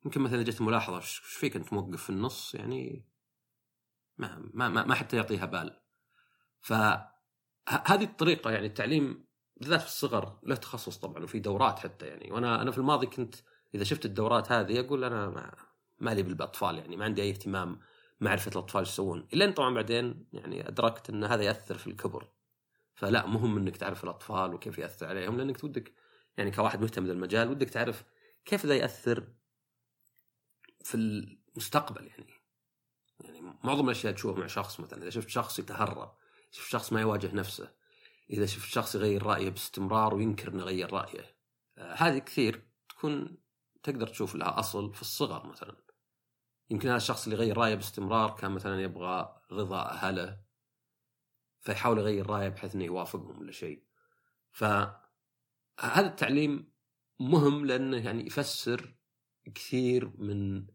يمكن 0.04 0.20
مثلا 0.20 0.42
جت 0.42 0.61
ملاحظة 0.61 0.97
إيش 0.97 1.20
فيك 1.25 1.56
أنت 1.56 1.73
موقف 1.73 2.02
في 2.02 2.11
النص؟ 2.11 2.54
يعني 2.54 3.08
ما 4.18 4.50
ما 4.54 4.68
ما, 4.68 4.85
ما 4.85 4.94
حتى 4.94 5.16
يعطيها 5.16 5.47
بال. 5.47 5.80
فهذه 6.61 8.04
الطريقة 8.04 8.50
يعني 8.50 8.66
التعليم 8.66 9.25
بالذات 9.56 9.80
في 9.80 9.87
الصغر 9.87 10.38
له 10.42 10.56
تخصص 10.56 10.97
طبعا 10.97 11.25
وفي 11.25 11.38
دورات 11.38 11.78
حتى 11.78 12.06
يعني. 12.06 12.32
وأنا 12.32 12.62
أنا 12.62 12.70
في 12.70 12.78
الماضي 12.78 13.06
كنت 13.06 13.35
إذا 13.75 13.85
شفت 13.85 14.04
الدورات 14.04 14.52
هذه 14.52 14.80
أقول 14.80 15.04
أنا 15.04 15.28
ما, 15.28 15.54
ما 16.00 16.14
لي 16.14 16.23
بالأطفال 16.23 16.78
يعني 16.78 16.97
ما 16.97 17.04
عندي 17.04 17.23
أي 17.23 17.30
اهتمام 17.30 17.80
معرفة 18.20 18.50
الأطفال 18.50 18.80
إيش 18.80 18.88
يسوون. 18.88 19.28
إلا 19.32 19.50
طبعا 19.50 19.75
بعدين 19.75 20.26
يعني 20.32 20.68
أدركت 20.68 21.11
إن 21.11 21.25
هذا 21.25 21.42
يأثر 21.42 21.78
في 21.78 21.87
الكبر. 21.87 22.28
فلا 22.99 23.26
مهم 23.26 23.57
إنك 23.57 23.76
تعرف 23.76 24.05
الأطفال 24.05 24.55
وكيف 24.55 24.78
يأثر 24.78 25.07
عليهم 25.07 25.37
لأنك 25.37 25.64
ودك 25.64 25.95
يعني 26.37 26.50
كواحد 26.50 26.81
مهتم 26.81 27.07
بالمجال 27.07 27.50
ودك 27.50 27.71
تعرف 27.71 28.05
كيف 28.45 28.67
ذا 28.67 28.76
يأثر 28.76 29.28
في 30.85 30.95
المستقبل 30.95 32.07
يعني. 32.07 32.26
يعني 33.21 33.40
معظم 33.64 33.85
الأشياء 33.85 34.12
تشوفها 34.12 34.40
مع 34.40 34.47
شخص 34.47 34.81
مثلا 34.81 35.02
إذا 35.02 35.11
شفت 35.11 35.28
شخص 35.28 35.59
يتهرب 35.59 36.17
شفت 36.50 36.71
شخص 36.71 36.93
ما 36.93 37.00
يواجه 37.00 37.35
نفسه 37.35 37.73
إذا 38.31 38.47
شفت 38.47 38.69
شخص 38.69 38.95
يغير 38.95 39.23
رأيه 39.23 39.50
باستمرار 39.50 40.14
وينكر 40.14 40.49
إنه 40.49 40.64
غير 40.64 40.93
رأيه 40.93 41.37
آه 41.78 41.95
هذه 41.95 42.19
كثير 42.19 42.69
تكون 42.88 43.38
تقدر 43.83 44.07
تشوف 44.07 44.35
لها 44.35 44.59
أصل 44.59 44.95
في 44.95 45.02
الصغر 45.02 45.47
مثلا. 45.47 45.76
يمكن 46.71 46.88
هذا 46.88 46.97
الشخص 46.97 47.25
اللي 47.25 47.37
غير 47.37 47.57
رأيه 47.59 47.75
باستمرار 47.75 48.31
كان 48.31 48.50
مثلا 48.50 48.81
يبغى 48.81 49.40
رضا 49.52 49.83
اهله 49.83 50.48
فيحاول 51.68 51.98
يغير 51.98 52.26
رايه 52.26 52.48
بحيث 52.48 52.75
إنه 52.75 52.84
يوافقهم 52.84 53.38
ولا 53.38 53.52
شيء. 53.52 53.84
فهذا 54.50 54.96
التعليم 55.96 56.72
مهم 57.20 57.66
لأنه 57.66 58.04
يعني 58.04 58.26
يفسر 58.26 58.96
كثير 59.54 60.16
من 60.16 60.66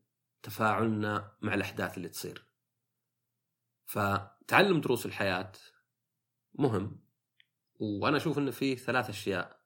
تفاعلنا 0.43 1.38
مع 1.41 1.53
الأحداث 1.53 1.97
اللي 1.97 2.09
تصير. 2.09 2.47
فتعلم 3.85 4.81
دروس 4.81 5.05
الحياة 5.05 5.51
مهم 6.53 7.05
وأنا 7.79 8.17
أشوف 8.17 8.38
إنه 8.38 8.51
فيه 8.51 8.75
ثلاث 8.75 9.09
أشياء 9.09 9.63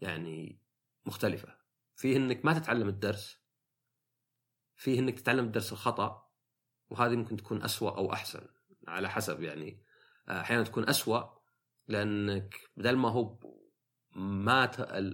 يعني 0.00 0.62
مختلفة. 1.06 1.58
فيه 1.94 2.16
إنك 2.16 2.44
ما 2.44 2.58
تتعلم 2.58 2.88
الدرس 2.88 3.38
فيه 4.76 4.98
إنك 4.98 5.20
تتعلم 5.20 5.44
الدرس 5.44 5.72
الخطأ 5.72 6.30
وهذه 6.90 7.16
ممكن 7.16 7.36
تكون 7.36 7.62
أسوأ 7.62 7.90
أو 7.90 8.12
أحسن 8.12 8.48
على 8.88 9.10
حسب 9.10 9.42
يعني 9.42 9.87
أحيانا 10.28 10.62
تكون 10.62 10.88
أسوأ 10.88 11.38
لأنك 11.88 12.60
بدل 12.76 12.96
ما 12.96 13.08
هو 13.08 13.38
ما 14.12 14.70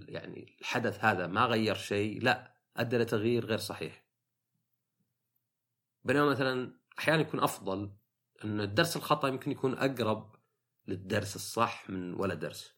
يعني 0.09 0.57
الحدث 0.61 1.05
هذا 1.05 1.27
ما 1.27 1.45
غير 1.45 1.75
شيء 1.75 2.23
لا 2.23 2.55
أدى 2.77 2.99
لتغيير 2.99 3.47
غير 3.47 3.59
صحيح. 3.59 4.05
بينما 6.05 6.31
مثلا 6.31 6.81
أحيانا 6.99 7.21
يكون 7.21 7.41
أفضل 7.41 7.97
ان 8.45 8.61
الدرس 8.61 8.97
الخطأ 8.97 9.29
يمكن 9.29 9.51
يكون 9.51 9.75
أقرب 9.75 10.35
للدرس 10.87 11.37
الصح 11.37 11.91
من 11.91 12.15
ولا 12.15 12.35
درس. 12.35 12.75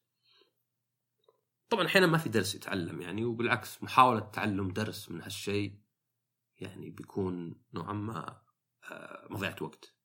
طبعا 1.71 1.87
أحيانا 1.87 2.07
ما 2.07 2.19
في 2.19 2.29
درس 2.29 2.55
يتعلم 2.55 3.01
يعني 3.01 3.25
وبالعكس 3.25 3.83
محاولة 3.83 4.21
تعلم 4.21 4.69
درس 4.69 5.11
من 5.11 5.23
هالشيء 5.23 5.81
يعني 6.59 6.91
بيكون 6.91 7.63
نوعا 7.75 7.93
ما 7.93 8.41
آه، 8.91 9.27
مضيعة 9.31 9.57
وقت. 9.61 9.96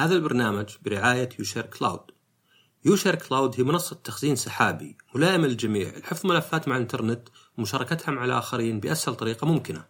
هذا 0.00 0.14
البرنامج 0.14 0.66
برعاية 0.82 1.28
يوشير 1.38 1.62
كلاود. 1.62 2.00
يوشير 2.84 3.14
كلاود 3.14 3.54
هي 3.56 3.64
منصة 3.64 3.96
تخزين 4.04 4.36
سحابي 4.36 4.96
ملائمة 5.14 5.46
للجميع. 5.46 5.98
لحفظ 5.98 6.26
ملفات 6.26 6.68
مع 6.68 6.76
الإنترنت 6.76 7.28
ومشاركتها 7.58 8.12
مع 8.12 8.24
الآخرين 8.24 8.80
بأسهل 8.80 9.14
طريقة 9.14 9.46
ممكنة. 9.46 9.84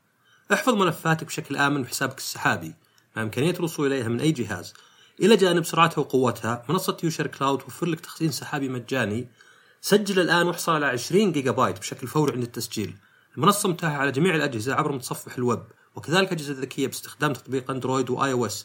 احفظ 0.52 0.74
ملفاتك 0.74 1.26
بشكل 1.26 1.56
آمن 1.56 1.82
بحسابك 1.82 2.18
السحابي. 2.18 2.74
مع 3.16 3.22
إمكانية 3.22 3.50
الوصول 3.50 3.86
إليها 3.86 4.08
من 4.08 4.20
أي 4.20 4.32
جهاز. 4.32 4.74
إلى 5.20 5.36
جانب 5.36 5.64
سرعتها 5.64 6.00
وقوتها 6.00 6.64
منصة 6.68 6.96
يوشير 7.04 7.26
كلاود 7.26 7.58
توفر 7.58 7.86
لك 7.86 8.00
تخزين 8.00 8.30
سحابي 8.30 8.68
مجاني. 8.68 9.28
سجل 9.80 10.20
الآن 10.20 10.46
واحصل 10.46 10.72
على 10.72 10.86
20 10.86 11.32
جيجا 11.32 11.50
بايت 11.50 11.78
بشكل 11.78 12.06
فوري 12.06 12.32
عند 12.32 12.42
التسجيل. 12.42 12.96
المنصة 13.36 13.68
متاحة 13.68 13.96
على 13.96 14.12
جميع 14.12 14.34
الأجهزة 14.34 14.74
عبر 14.74 14.92
متصفح 14.92 15.36
الويب 15.36 15.62
وكذلك 15.96 16.32
أجهزة 16.32 16.60
ذكية 16.60 16.86
باستخدام 16.86 17.32
تطبيق 17.32 17.70
أندرويد 17.70 18.10
و 18.10 18.32
iOS 18.32 18.64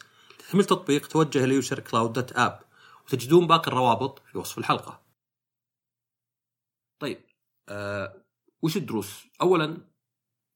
لتحميل 0.54 0.66
تطبيق 0.66 1.08
توجه 1.08 1.46
ليوشر 1.46 1.80
كلاود 1.80 2.14
dot 2.14 2.32
app 2.32 2.60
وتجدون 3.06 3.48
باقي 3.48 3.68
الروابط 3.68 4.20
في 4.20 4.38
وصف 4.38 4.58
الحلقة. 4.58 5.02
طيب 7.00 7.26
آه 7.70 8.24
وش 8.62 8.78
الدروس؟ 8.78 9.28
أولا 9.42 9.78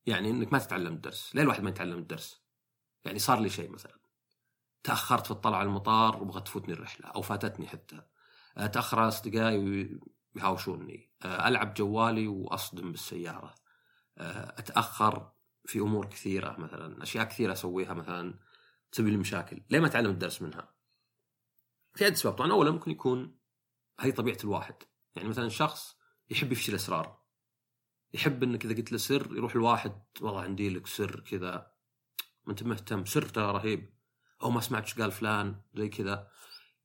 يعني 0.06 0.30
إنك 0.30 0.54
ما 0.54 0.60
تتعلم 0.60 0.94
الدرس، 0.94 1.36
ليه 1.36 1.42
الواحد 1.42 1.64
ما 1.64 1.70
يتعلم 1.70 1.98
الدرس؟ 1.98 2.42
يعني 3.06 3.20
صار 3.20 3.40
لي 3.40 3.50
شيء 3.50 3.70
مثلا. 3.70 4.00
تأخرت 4.84 5.26
في 5.26 5.32
الطلعة 5.32 5.60
على 5.60 5.68
المطار 5.68 6.24
وبغت 6.24 6.46
تفوتني 6.46 6.74
الرحلة 6.74 7.08
أو 7.08 7.22
فاتتني 7.22 7.68
حتى. 7.68 8.02
آه، 8.58 8.68
تأخر 8.68 9.08
أصدقائي 9.08 9.58
ويهاوشوني. 10.36 11.10
آه، 11.26 11.48
ألعب 11.48 11.74
جوالي 11.74 12.28
وأصدم 12.28 12.92
بالسيارة. 12.92 13.56
آه، 14.18 14.56
أتأخر 14.60 15.32
في 15.66 15.80
أمور 15.80 16.06
كثيرة 16.06 16.56
مثلا 16.60 17.04
أشياء 17.04 17.26
كثيرة 17.26 17.54
أسويها 17.54 17.94
مثلا. 17.94 18.47
تسوي 18.92 19.12
لي 19.12 19.18
مشاكل. 19.18 19.62
ليه 19.70 19.80
ما 19.80 19.88
تعلم 19.88 20.12
الدرس 20.12 20.42
منها؟ 20.42 20.76
في 21.96 22.06
عدة 22.06 22.14
اسباب 22.14 22.34
طبعا 22.34 22.52
اولا 22.52 22.72
ممكن 22.72 22.92
يكون 22.92 23.38
هي 24.00 24.12
طبيعة 24.12 24.38
الواحد. 24.44 24.76
يعني 25.16 25.30
مثلا 25.30 25.50
شخص 25.50 25.98
يحب 26.30 26.52
يفشي 26.52 26.72
الاسرار 26.72 27.22
يحب 28.14 28.44
إنك 28.44 28.66
إذا 28.66 28.76
قلت 28.76 28.92
له 28.92 28.98
سر 28.98 29.36
يروح 29.36 29.56
الواحد 29.56 30.02
والله 30.22 30.42
عندي 30.42 30.70
لك 30.70 30.88
سر 30.88 31.20
كذا. 31.20 31.72
ما 32.46 32.52
أنت 32.52 32.64
مهتم. 32.64 33.06
سر 33.06 33.22
ترى 33.22 33.52
رهيب. 33.52 33.94
أو 34.42 34.50
ما 34.50 34.62
سمعت 34.62 34.84
إيش 34.84 35.00
قال 35.00 35.12
فلان. 35.12 35.62
زي 35.76 35.90
كذا. 35.90 36.32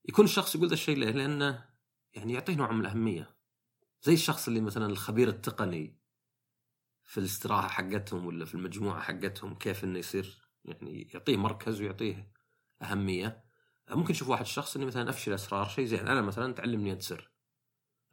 يكون 0.08 0.24
الشخص 0.24 0.54
يقول 0.54 0.68
ذا 0.68 0.74
الشيء 0.74 0.96
ليه؟ 0.96 1.10
لأنه 1.10 1.68
يعني 2.14 2.32
يعطيه 2.32 2.54
نوع 2.54 2.72
من 2.72 2.80
الأهمية. 2.80 3.36
زي 4.02 4.14
الشخص 4.14 4.48
اللي 4.48 4.60
مثلا 4.60 4.86
الخبير 4.86 5.28
التقني 5.28 6.02
في 7.04 7.18
الاستراحة 7.18 7.68
حقتهم 7.68 8.26
ولا 8.26 8.44
في 8.44 8.54
المجموعة 8.54 9.00
حقتهم 9.00 9.54
كيف 9.54 9.84
إنه 9.84 9.98
يصير؟ 9.98 10.41
يعني 10.64 11.08
يعطيه 11.14 11.36
مركز 11.36 11.80
ويعطيه 11.80 12.32
أهمية. 12.82 13.44
ممكن 13.90 14.12
تشوف 14.12 14.28
واحد 14.28 14.46
شخص 14.46 14.76
إني 14.76 14.86
مثلا 14.86 15.10
أفشل 15.10 15.34
أسرار 15.34 15.68
شيء 15.68 15.84
زين. 15.84 16.08
أنا 16.08 16.20
مثلا 16.20 16.54
تعلمني 16.54 16.92
أنت 16.92 17.02
سر. 17.02 17.30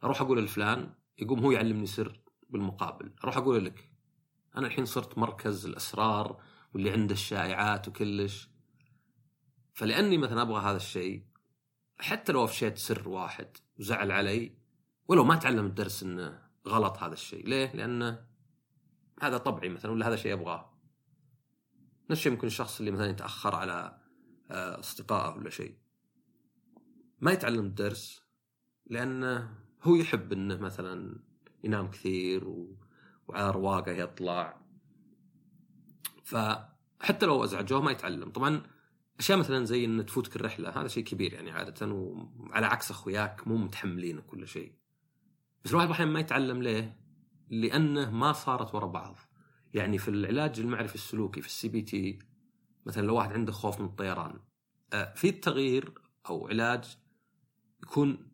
أروح 0.04 0.20
أقول 0.20 0.44
لفلان 0.44 0.94
يقوم 1.18 1.40
هو 1.40 1.50
يعلمني 1.50 1.86
سر 1.86 2.20
بالمقابل. 2.48 3.14
أروح 3.24 3.36
أقول 3.36 3.64
لك 3.64 3.92
أنا 4.56 4.66
الحين 4.66 4.84
صرت 4.84 5.18
مركز 5.18 5.66
الأسرار 5.66 6.42
واللي 6.74 6.90
عنده 6.90 7.12
الشائعات 7.12 7.88
وكلش. 7.88 8.50
فلأني 9.74 10.18
مثلا 10.18 10.42
أبغى 10.42 10.62
هذا 10.62 10.76
الشيء 10.76 11.24
حتى 11.98 12.32
لو 12.32 12.44
أفشيت 12.44 12.78
سر 12.78 13.08
واحد 13.08 13.56
وزعل 13.78 14.12
علي 14.12 14.58
ولو 15.08 15.24
ما 15.24 15.36
تعلم 15.36 15.66
الدرس 15.66 16.02
إنه 16.02 16.42
غلط 16.68 16.98
هذا 16.98 17.12
الشيء. 17.12 17.48
ليه؟ 17.48 17.72
لأنه 17.76 18.26
هذا 19.20 19.38
طبعي 19.38 19.68
مثلا 19.68 19.90
ولا 19.90 20.08
هذا 20.08 20.16
شيء 20.16 20.32
أبغاه. 20.32 20.69
نفس 22.10 22.20
الشيء 22.20 22.32
ممكن 22.32 22.46
الشخص 22.46 22.78
اللي 22.78 22.90
مثلا 22.90 23.06
يتأخر 23.06 23.54
على 23.54 23.98
آه، 24.50 24.78
أصدقائه 24.78 25.36
ولا 25.36 25.50
شيء. 25.50 25.74
ما 27.20 27.32
يتعلم 27.32 27.64
الدرس 27.66 28.22
لأنه 28.86 29.54
هو 29.82 29.94
يحب 29.94 30.32
إنه 30.32 30.56
مثلا 30.56 31.20
ينام 31.64 31.90
كثير 31.90 32.48
و... 32.48 32.76
وعلى 33.28 33.50
رواقة 33.50 33.92
يطلع. 33.92 34.60
فحتى 36.24 37.26
لو 37.26 37.44
ازعجوه 37.44 37.80
ما 37.80 37.90
يتعلم. 37.90 38.30
طبعا 38.30 38.62
أشياء 39.18 39.38
مثلا 39.38 39.64
زي 39.64 39.84
ان 39.84 40.06
تفوتك 40.06 40.36
الرحله 40.36 40.80
هذا 40.80 40.88
شيء 40.88 41.04
كبير 41.04 41.32
يعني 41.32 41.50
عادة 41.50 41.86
وعلى 41.86 42.66
عكس 42.66 42.90
أخوياك 42.90 43.48
مو 43.48 43.56
متحملين 43.56 44.20
كل 44.20 44.48
شيء. 44.48 44.72
بس 45.64 45.70
الواحد 45.70 45.90
أحيانا 45.90 46.12
ما 46.12 46.20
يتعلم 46.20 46.62
ليه؟ 46.62 47.00
لأنه 47.50 48.10
ما 48.10 48.32
صارت 48.32 48.74
ورا 48.74 48.86
بعض. 48.86 49.16
يعني 49.74 49.98
في 49.98 50.08
العلاج 50.08 50.60
المعرفي 50.60 50.94
السلوكي 50.94 51.40
في 51.40 51.46
ال 51.46 51.68
CBT 51.68 52.18
مثلا 52.86 53.06
لو 53.06 53.16
واحد 53.16 53.32
عنده 53.32 53.52
خوف 53.52 53.80
من 53.80 53.86
الطيران 53.86 54.40
آه، 54.92 55.14
في 55.14 55.28
التغيير 55.28 55.92
أو 56.28 56.48
علاج 56.48 56.98
يكون 57.82 58.30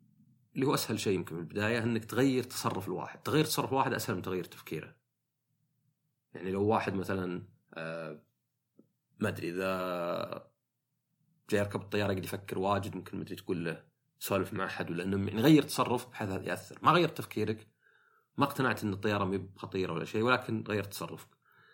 اللي 0.55 0.67
هو 0.67 0.73
أسهل 0.73 0.99
شيء 0.99 1.15
يمكن 1.15 1.35
في 1.35 1.41
البداية 1.41 1.83
إنك 1.83 2.05
تغير 2.05 2.43
تصرف 2.43 2.87
الواحد، 2.87 3.21
تغير 3.21 3.45
تصرف 3.45 3.69
الواحد 3.71 3.93
أسهل 3.93 4.15
من 4.15 4.21
تغيير 4.21 4.43
تفكيره. 4.43 4.95
يعني 6.33 6.51
لو 6.51 6.63
واحد 6.63 6.93
مثلا 6.93 7.43
آه 7.73 8.23
ما 9.19 9.29
أدري 9.29 9.49
إذا 9.49 10.51
جاي 11.49 11.61
يركب 11.61 11.81
الطيارة 11.81 12.11
يقعد 12.11 12.25
يفكر 12.25 12.59
واجد 12.59 12.95
ممكن 12.95 13.17
ما 13.17 13.23
تقول 13.23 13.65
له 13.65 13.83
سولف 14.19 14.53
مع 14.53 14.65
أحد 14.65 14.91
ولا 14.91 15.03
يعني 15.03 15.41
غير 15.41 15.63
تصرف 15.63 16.09
بحيث 16.09 16.29
هذا 16.29 16.49
يأثر، 16.49 16.79
ما 16.83 16.91
غير 16.91 17.09
تفكيرك 17.09 17.67
ما 18.37 18.45
اقتنعت 18.45 18.83
إن 18.83 18.93
الطيارة 18.93 19.25
ما 19.25 19.47
خطيره 19.55 19.93
ولا 19.93 20.05
شيء 20.05 20.21
ولكن 20.21 20.63
غير 20.67 20.83
تصرفك. 20.83 21.29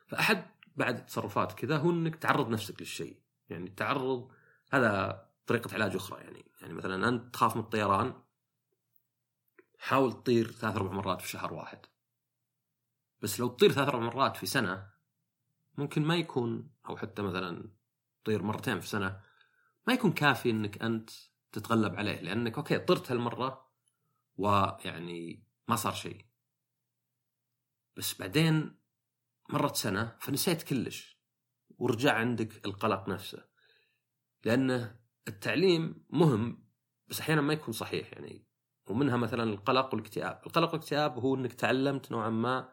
فأحد 0.08 0.46
بعد 0.76 1.06
تصرفات 1.06 1.54
كذا 1.54 1.78
هو 1.78 1.92
إنك 1.92 2.16
تعرض 2.16 2.50
نفسك 2.50 2.82
للشيء. 2.82 3.20
يعني 3.50 3.70
تعرض 3.70 4.32
هذا 4.72 5.24
طريقة 5.48 5.74
علاج 5.74 5.96
أخرى 5.96 6.22
يعني. 6.22 6.46
يعني 6.62 6.74
مثلا 6.74 7.10
أنت 7.10 7.34
تخاف 7.34 7.56
من 7.56 7.62
الطيران 7.62 8.14
حاول 9.80 10.14
تطير 10.14 10.52
ثلاث 10.52 10.76
أربع 10.76 10.92
مرات 10.92 11.22
في 11.22 11.30
شهر 11.30 11.54
واحد. 11.54 11.80
بس 13.22 13.40
لو 13.40 13.48
تطير 13.48 13.72
ثلاث 13.72 13.88
أربع 13.88 14.06
مرات 14.06 14.38
في 14.38 14.46
سنة 14.46 14.90
ممكن 15.78 16.02
ما 16.06 16.16
يكون 16.16 16.70
أو 16.90 16.98
حتى 16.98 17.22
مثلا 17.22 17.70
تطير 18.24 18.44
مرتين 18.44 18.80
في 18.80 18.88
سنة 18.88 19.20
ما 19.88 19.94
يكون 19.94 20.12
كافي 20.12 20.50
إنك 20.50 20.82
أنت 20.82 21.10
تتغلب 21.52 21.96
عليه. 21.96 22.22
لأنك 22.22 22.58
okay 22.58 22.80
طرت 22.80 23.12
هالمرة 23.12 23.70
ويعني 24.38 25.44
ما 25.68 25.76
صار 25.76 25.94
شيء. 25.94 26.26
بس 27.98 28.20
بعدين 28.20 28.80
مرت 29.50 29.76
سنة 29.76 30.18
فنسيت 30.20 30.64
كلش 30.64 31.20
ورجع 31.70 32.14
عندك 32.14 32.66
القلق 32.66 33.10
نفسه 33.10 33.46
لأنه 34.46 35.00
التعليم 35.28 36.06
مهم 36.10 36.64
بس 37.08 37.20
أحيانا 37.20 37.42
ما 37.42 37.54
يكون 37.54 37.74
صحيح 37.74 38.14
يعني. 38.14 38.48
ومنها 38.88 39.18
مثلا 39.18 39.44
القلق 39.44 39.94
والاكتئاب. 39.94 40.42
القلق 40.46 40.74
والاكتئاب 40.74 41.20
هو 41.20 41.36
إنك 41.36 41.54
تعلمت 41.54 42.12
نوعا 42.12 42.30
ما 42.30 42.70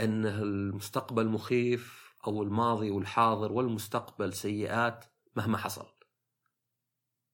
إن 0.00 0.26
المستقبل 0.26 1.26
مخيف 1.28 2.14
أو 2.26 2.42
الماضي 2.42 2.90
والحاضر 2.90 3.52
والمستقبل 3.52 4.32
سيئات 4.32 5.04
مهما 5.36 5.58
حصل. 5.58 5.86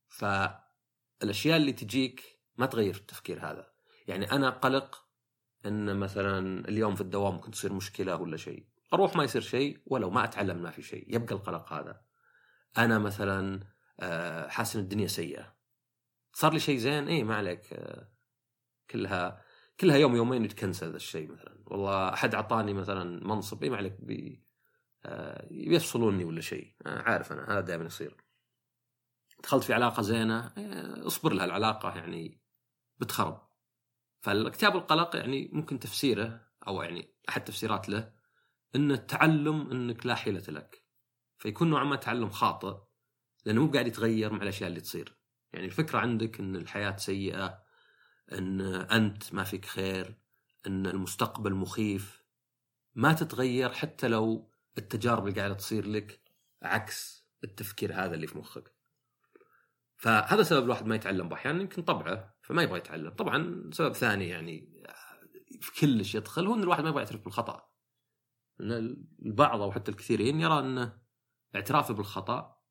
فالأشياء 0.09 1.57
اللي 1.57 1.73
تجيك 1.73 2.41
ما 2.57 2.67
تغير 2.67 2.95
التفكير 2.95 3.47
هذا. 3.47 3.73
يعني 4.07 4.33
أنا 4.33 4.51
قلق 4.51 5.07
إن 5.67 5.97
مثلا 5.97 6.69
اليوم 6.69 6.95
في 6.95 7.01
الدوام 7.01 7.35
ممكن 7.35 7.51
تصير 7.51 7.73
مشكلة 7.73 8.17
ولا 8.17 8.37
شيء 8.37 8.67
أروح 8.95 9.17
ما 9.17 9.25
يصير 9.25 9.43
شيء 9.43 9.79
ولو 9.87 10.11
ما 10.11 10.25
أتعلم 10.25 10.63
ما 10.63 10.71
في 10.71 10.83
شيء 10.83 11.15
يبقى 11.15 11.35
القلق 11.35 11.73
هذا. 11.73 12.03
أنا 12.79 12.99
مثلا 12.99 13.61
آه، 14.01 14.49
حاسس 14.49 14.77
إن 14.77 14.83
الدنيا 14.83 15.07
سيئة. 15.07 15.55
صار 16.33 16.53
لي 16.53 16.61
شيء 16.61 16.79
زين؟ 16.79 17.09
اي 17.09 17.25
ما 17.25 17.37
عليك. 17.37 17.73
آه، 17.73 18.09
كلها 18.91 19.43
كلها 19.81 19.97
يوم 19.97 20.17
يومين 20.17 20.45
يتكنسل 20.45 20.91
ذا 20.91 20.97
الشيء 20.97 21.33
مثلا. 21.33 21.63
والله 21.67 22.13
أحد 22.13 22.35
أعطاني 22.35 22.75
مثلا 22.75 23.27
منصب 23.27 23.63
اي 23.63 23.71
ما 23.71 23.77
عليك 23.77 24.01
بي 24.01 24.45
آه، 25.05 25.49
يفصلوني 25.51 26.25
ولا 26.25 26.41
شيء. 26.41 26.75
عارف 26.87 27.33
أنا 27.33 27.53
هذا 27.53 27.61
دائما 27.61 27.85
يصير. 27.85 28.17
دخلت 29.43 29.65
في 29.65 29.75
علاقة 29.75 30.03
زينة 30.03 30.53
اصبر 31.07 31.33
لها 31.33 31.45
العلاقة 31.45 31.97
يعني 31.97 32.41
بتخرب. 32.99 33.52
فالاكتئاب 34.23 34.77
القلق 34.77 35.17
يعني 35.17 35.51
ممكن 35.53 35.79
تفسيره 35.79 36.41
أو 36.67 36.83
يعني 36.83 37.15
أحد 37.29 37.45
تفسيرات 37.45 37.89
له 37.89 38.13
إن 38.77 38.93
التعلم 38.93 39.71
إنك 39.71 40.07
لا 40.07 40.15
حيلة 40.15 40.43
لك. 40.49 40.85
فيكون 41.39 41.71
نوعا 41.71 41.85
ما 41.85 41.97
تعلم 41.97 42.31
خاطئ 42.31 42.77
لأنه 43.45 43.67
مو 43.67 43.73
قاعد 43.73 43.87
يتغير 43.87 44.33
مع 44.33 44.43
الأشياء 44.43 44.69
اللي 44.69 44.81
تصير. 44.81 45.17
يعني 45.53 45.67
الفكرة 45.67 45.99
عندك 45.99 46.41
إن 46.41 46.57
الحياة 46.57 46.97
سيئة 46.97 47.63
إن 48.33 48.61
أنت 48.77 49.35
ما 49.35 49.45
فيك 49.45 49.65
خير 49.65 50.19
إن 50.67 50.87
المستقبل 50.87 51.55
مخيف. 51.55 52.23
ما 52.95 53.13
تتغير 53.13 53.73
حتى 53.73 54.09
لو 54.09 54.53
التجارب 54.79 55.27
اللي 55.27 55.41
قاعدة 55.41 55.55
تصير 55.55 55.87
لك 55.87 56.21
عكس 56.63 57.27
التفكير 57.45 57.95
هذا 57.95 58.15
اللي 58.15 58.27
في 58.27 58.39
مخك. 58.39 58.75
فهذا 59.97 60.43
سبب 60.43 60.65
الواحد 60.65 60.87
ما 60.87 60.95
يتعلم. 60.95 61.29
باحيانا 61.29 61.61
يمكن 61.61 61.83
طبعه. 61.83 62.32
فما 62.43 62.63
يبغى 62.63 62.79
يتعلم. 62.79 63.11
طبعا 63.11 63.71
سبب 63.73 63.93
ثاني 63.93 64.29
يعني 64.29 64.83
في 65.61 65.81
كلش 65.81 66.15
يدخل 66.15 66.47
هو 66.47 66.55
إن 66.55 66.63
الواحد 66.63 66.83
ما 66.83 66.89
يبغى 66.89 67.03
يعترف 67.03 67.25
بالخطأ. 67.25 67.69
البعض 68.61 69.61
أو 69.61 69.73
حتى 69.73 69.91
الكثيرين 69.91 70.41
يرى 70.41 70.59
إن 70.59 70.93
اعترافه 71.55 71.95
بالخطأ 71.95 72.63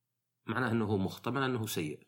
معناه 0.46 0.72
إنه 0.72 0.86
هو 0.86 0.98
مخطئ 0.98 1.32
معناه 1.32 1.48
إنه 1.48 1.66
سيء. 1.66 2.08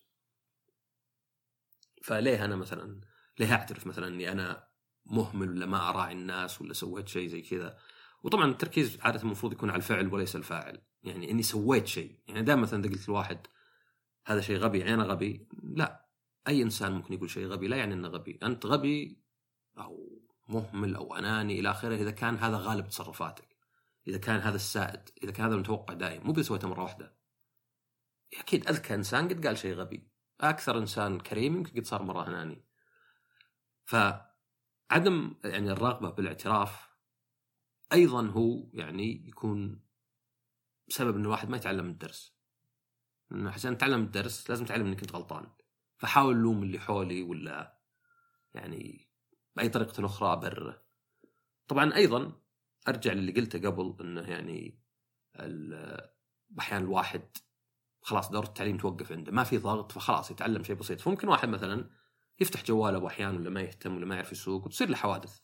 فليه 2.03 2.45
أنا 2.45 2.55
مثلا 2.55 3.01
ليه 3.39 3.53
أعترف 3.53 3.87
مثلا 3.87 4.07
إني 4.07 4.31
أنا 4.31 4.67
مهمل 5.05 5.49
ولا 5.49 5.65
ما 5.65 5.89
أراعي 5.89 6.13
الناس 6.13 6.61
ولا 6.61 6.73
سويت 6.73 7.07
شيء 7.07 7.27
زي 7.27 7.41
كذا؟ 7.41 7.77
وطبعا 8.23 8.45
التركيز 8.45 8.97
عادة 9.01 9.21
المفروض 9.21 9.53
يكون 9.53 9.69
على 9.69 9.77
الفعل 9.77 10.13
وليس 10.13 10.35
الفاعل. 10.35 10.81
يعني 11.03 11.31
إني 11.31 11.43
سويت 11.43 11.87
شيء. 11.87 12.19
يعني 12.27 12.41
دائما 12.41 12.61
مثلا 12.61 12.79
إذا 12.79 12.93
قلت 12.93 13.07
لواحد 13.09 13.47
هذا 14.25 14.41
شيء 14.41 14.57
غبي 14.57 14.79
يعني 14.79 14.93
أنا 14.93 15.03
غبي 15.03 15.47
لا. 15.63 16.02
أي 16.47 16.61
إنسان 16.61 16.91
ممكن 16.91 17.13
يقول 17.13 17.29
شيء 17.29 17.47
غبي 17.47 17.67
لا 17.67 17.77
يعني 17.77 17.93
إنه 17.93 18.07
غبي. 18.07 18.39
أنت 18.43 18.65
غبي 18.65 19.23
أو 19.77 20.21
مهمل 20.47 20.95
أو 20.95 21.15
أناني 21.15 21.59
إلى 21.59 21.71
آخره 21.71 21.95
إذا 21.95 22.11
كان 22.11 22.35
هذا 22.35 22.57
غالب 22.57 22.87
تصرفاتك. 22.87 23.57
إذا 24.07 24.17
كان 24.17 24.39
هذا 24.39 24.55
السائد 24.55 25.09
إذا 25.23 25.31
كان 25.31 25.45
هذا 25.45 25.55
المتوقع 25.55 25.93
دائم 25.93 26.27
مو 26.27 26.33
بس 26.33 26.45
سويته 26.45 26.67
مرة 26.67 26.83
واحدة. 26.83 27.15
أكيد 28.39 28.67
أذكى 28.67 28.93
إنسان 28.93 29.27
قد 29.27 29.47
قال 29.47 29.57
شيء 29.57 29.73
غبي. 29.75 30.07
أكثر 30.41 30.77
إنسان 30.77 31.19
كريم 31.19 31.55
يمكن 31.55 31.79
قد 31.79 31.85
صار 31.85 32.03
مرة 32.03 32.27
أناني. 32.27 32.65
فعدم 33.85 35.35
يعني 35.43 35.71
الرغبة 35.71 36.09
بالاعتراف 36.09 36.89
أيضا 37.93 38.27
هو 38.27 38.69
يعني 38.73 39.27
يكون 39.27 39.83
سبب 40.87 41.15
إن 41.15 41.21
الواحد 41.21 41.49
ما 41.49 41.57
يتعلم 41.57 41.85
الدرس. 41.85 42.37
انه 43.31 43.51
عشان 43.51 43.77
تتعلم 43.77 44.01
الدرس 44.01 44.49
لازم 44.49 44.65
تعلم 44.65 44.85
إنك 44.87 45.01
أنت 45.01 45.15
غلطان. 45.15 45.47
فحاول 45.97 46.35
لوم 46.35 46.63
اللي 46.63 46.79
حولي 46.79 47.21
ولا 47.21 47.79
يعني 48.53 49.09
بأي 49.55 49.69
طريقة 49.69 50.05
أخرى 50.05 50.33
ابرره 50.33 50.83
طبعا 51.67 51.95
أيضا 51.95 52.41
أرجع 52.87 53.13
للي 53.13 53.31
قلته 53.31 53.69
قبل 53.69 53.95
إنه 54.01 54.21
يعني 54.21 54.83
أحيانا 56.59 56.85
الواحد 56.85 57.37
خلاص 58.01 58.29
دور 58.29 58.43
التعليم 58.43 58.77
توقف 58.77 59.11
عنده 59.11 59.31
ما 59.31 59.43
في 59.43 59.57
ضغط 59.57 59.91
فخلاص 59.91 60.31
يتعلم 60.31 60.63
شيء 60.63 60.75
بسيط. 60.75 61.01
فممكن 61.01 61.27
واحد 61.27 61.49
مثلا 61.49 61.89
يفتح 62.39 62.63
جواله 62.63 63.07
أحيانا 63.07 63.37
ولا 63.39 63.49
ما 63.49 63.61
يهتم 63.61 63.95
ولا 63.95 64.05
ما 64.05 64.15
يعرف 64.15 64.31
يسوق 64.31 64.65
وتصير 64.65 64.89
له 64.89 64.95
حوادث. 64.95 65.39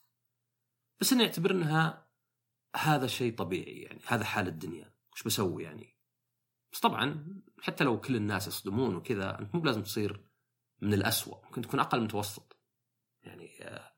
بس 1.02 1.14
انه 1.14 1.24
يعتبر 1.24 1.52
إنها 1.52 2.10
هذا 2.76 3.08
شيء 3.08 3.36
طبيعي 3.36 3.82
يعني 3.82 4.02
هذا 4.08 4.24
حال 4.24 4.48
الدنيا. 4.48 4.94
وش 5.14 5.24
بسوي 5.24 5.64
يعني؟ 5.64 5.98
بس 6.74 6.80
طبعا 6.80 7.36
حتى 7.62 7.84
لو 7.84 8.00
كل 8.00 8.16
الناس 8.16 8.48
يصدمون 8.48 8.96
وكذا 8.96 9.40
أنت 9.40 9.56
مو 9.56 9.62
بلازم 9.62 9.84
تصير 9.84 10.29
من 10.82 10.94
الأسوأ 10.94 11.36
ممكن 11.46 11.62
تكون 11.62 11.80
أقل 11.80 12.02
متوسط. 12.02 12.58
يعني 13.24 13.50
آه، 13.62 13.92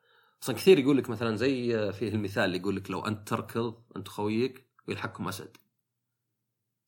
أصلا 0.43 0.55
كثير 0.55 0.79
يقول 0.79 0.97
لك 0.97 1.09
مثلا 1.09 1.35
زي 1.35 1.77
آه، 1.77 1.91
فيه 1.91 2.09
المثال 2.09 2.43
اللي 2.43 2.57
يقول 2.57 2.75
لك 2.75 2.91
لو 2.91 3.07
أنت 3.07 3.27
تركض 3.27 3.83
أنت 3.95 4.07
خويك 4.07 4.67
ويلحقكم 4.87 5.27
أسد. 5.27 5.57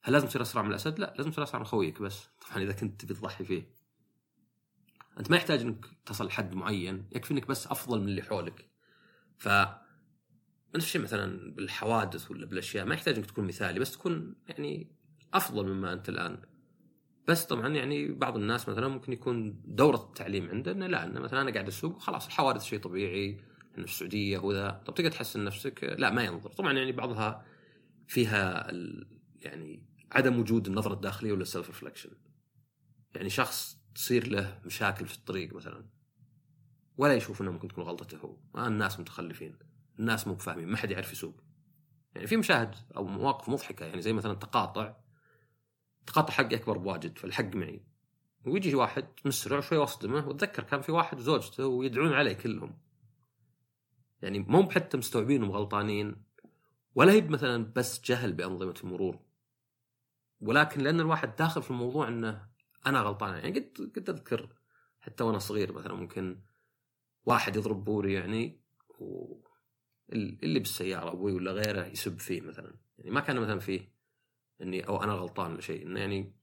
هل 0.01 0.13
لازم 0.13 0.27
تصير 0.27 0.41
أسرع 0.41 0.61
من 0.61 0.69
الأسد؟ 0.69 0.99
لا 0.99 1.13
لازم 1.17 1.31
تصير 1.31 1.43
أسرع 1.43 1.59
من 1.59 1.65
خويك 1.65 2.01
بس. 2.01 2.29
طبعا 2.41 2.63
إذا 2.63 2.73
كنت 2.73 3.01
تبي 3.01 3.13
تضحي 3.13 3.45
فيه. 3.45 3.73
أنت 5.19 5.31
ما 5.31 5.37
يحتاج 5.37 5.61
إنك 5.61 5.85
تصل 6.05 6.25
لحد 6.25 6.55
معين 6.55 7.09
يكفي 7.11 7.31
إنك 7.31 7.47
بس 7.47 7.67
أفضل 7.67 7.99
من 8.01 8.07
اللي 8.07 8.21
حولك. 8.21 8.69
ف 9.37 9.47
نفس 10.75 10.85
الشيء 10.85 11.01
مثلا 11.01 11.53
بالحوادث 11.55 12.31
ولا 12.31 12.45
بالأشياء 12.45 12.85
ما 12.85 12.93
يحتاج 12.93 13.15
إنك 13.15 13.25
تكون 13.25 13.47
مثالي 13.47 13.79
بس 13.79 13.91
تكون 13.91 14.35
يعني 14.47 14.95
أفضل 15.33 15.67
مما 15.67 15.93
أنت 15.93 16.09
الآن. 16.09 16.52
بس 17.27 17.45
طبعا 17.45 17.67
يعني 17.67 18.07
بعض 18.11 18.37
الناس 18.37 18.69
مثلا 18.69 18.87
ممكن 18.87 19.13
يكون 19.13 19.61
دورة 19.65 19.97
التعليم 19.97 20.49
عنده 20.49 20.71
إنه 20.71 20.87
لا 20.87 21.05
إنه 21.05 21.19
مثلا 21.19 21.41
أنا 21.41 21.51
قاعد 21.51 21.67
أسوق 21.67 21.99
خلاص 21.99 22.25
الحوادث 22.25 22.63
شيء 22.63 22.79
طبيعي 22.79 23.41
إنه 23.77 23.83
السعودية 23.83 24.37
وذا 24.37 24.83
طب 24.85 24.93
تقدر 24.93 25.11
تحسن 25.11 25.43
نفسك؟ 25.43 25.95
لا 25.97 26.09
ما 26.09 26.23
ينظر. 26.23 26.49
طبعا 26.49 26.73
يعني 26.73 26.91
بعضها 26.91 27.45
فيها 28.07 28.71
يعني 29.41 29.83
عدم 30.11 30.39
وجود 30.39 30.67
النظرة 30.67 30.93
الداخلية 30.93 31.31
ولا 31.31 31.41
السلف 31.41 31.67
ريفلكشن 31.67 32.09
يعني 33.15 33.29
شخص 33.29 33.77
تصير 33.95 34.27
له 34.27 34.61
مشاكل 34.65 35.07
في 35.07 35.15
الطريق 35.15 35.53
مثلا. 35.53 35.85
ولا 36.97 37.13
يشوف 37.13 37.41
إنه 37.41 37.51
ممكن 37.51 37.67
تكون 37.67 37.83
غلطته 37.83 38.17
هو. 38.17 38.37
آه 38.55 38.67
الناس 38.67 38.99
متخلفين. 38.99 39.57
الناس 39.99 40.27
مو 40.27 40.33
بفاهمين. 40.33 40.67
ما 40.67 40.77
حد 40.77 40.91
يعرف 40.91 41.13
يسوق. 41.13 41.43
يعني 42.15 42.27
في 42.27 42.37
مشاهد 42.37 42.75
أو 42.95 43.05
مواقف 43.05 43.49
مضحكة. 43.49 43.85
يعني 43.85 44.01
زي 44.01 44.13
مثلا 44.13 44.33
تقاطع. 44.33 44.95
تقاطع 46.05 46.33
حقي 46.33 46.55
أكبر 46.55 46.77
بواجد 46.77 47.17
فالحق 47.17 47.55
معي. 47.55 47.81
ويجي 48.45 48.75
واحد 48.75 49.05
مسرع 49.25 49.59
شوي 49.59 49.77
واصدمه 49.77 50.27
وأتذكر 50.27 50.63
كان 50.63 50.81
في 50.81 50.91
واحد 50.91 51.19
وزوجته 51.19 51.67
ويدعون 51.67 52.13
عليه 52.13 52.33
كلهم. 52.33 52.77
يعني 54.21 54.39
مو 54.39 54.69
حتى 54.69 54.97
مستوعبين 54.97 55.43
انهم 55.43 55.51
غلطانين 55.51 56.23
ولا 56.95 57.11
هي 57.11 57.21
مثلا 57.21 57.73
بس 57.75 58.01
جهل 58.01 58.33
بأنظمة 58.33 58.75
المرور. 58.83 59.19
ولكن 60.41 60.81
لأن 60.81 60.99
الواحد 60.99 61.35
داخل 61.35 61.61
في 61.61 61.71
الموضوع 61.71 62.07
إنه 62.07 62.47
أنا 62.85 63.01
غلطان 63.01 63.33
يعني 63.33 63.59
قد 63.59 63.91
قد 63.95 64.09
أذكر 64.09 64.49
حتى 64.99 65.23
وأنا 65.23 65.39
صغير 65.39 65.73
مثلا 65.73 65.93
ممكن 65.93 66.39
واحد 67.25 67.55
يضرب 67.55 67.83
بوري 67.83 68.13
يعني 68.13 68.59
اللي 70.13 70.59
بالسيارة 70.59 71.11
أبوي 71.11 71.33
ولا 71.33 71.51
غيره 71.51 71.85
يسب 71.85 72.19
فيه 72.19 72.41
مثلا. 72.41 72.75
يعني 72.97 73.11
ما 73.11 73.19
كان 73.19 73.39
مثلا 73.39 73.59
فيه 73.59 73.92
اني 74.63 74.87
أو 74.87 75.03
أنا 75.03 75.13
غلطان 75.13 75.51
ولا 75.51 75.61
شيء. 75.61 75.85
إنه 75.85 75.99
يعني 75.99 76.33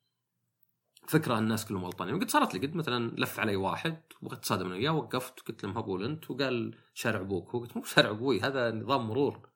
فكرة 1.08 1.38
الناس 1.38 1.66
كلهم 1.66 1.84
غلطانين. 1.84 2.14
وقد 2.14 2.30
صارت 2.30 2.54
لي. 2.54 2.66
قد 2.66 2.74
مثلا 2.74 3.10
لف 3.18 3.40
علي 3.40 3.56
واحد 3.56 4.02
وبغيت 4.22 4.38
اتصادم 4.38 4.66
أنا 4.66 4.74
وياه 4.74 4.90
وقفت 4.90 5.40
وقلت 5.40 5.64
له 5.64 5.72
مهبول 5.72 6.04
أنت 6.04 6.30
وقال 6.30 6.74
شارع 6.94 7.20
أبوك. 7.20 7.54
وقلت 7.54 7.76
مو 7.76 7.82
شارع 7.84 8.10
أبوي 8.10 8.40
هذا 8.40 8.70
نظام 8.70 9.08
مرور. 9.08 9.48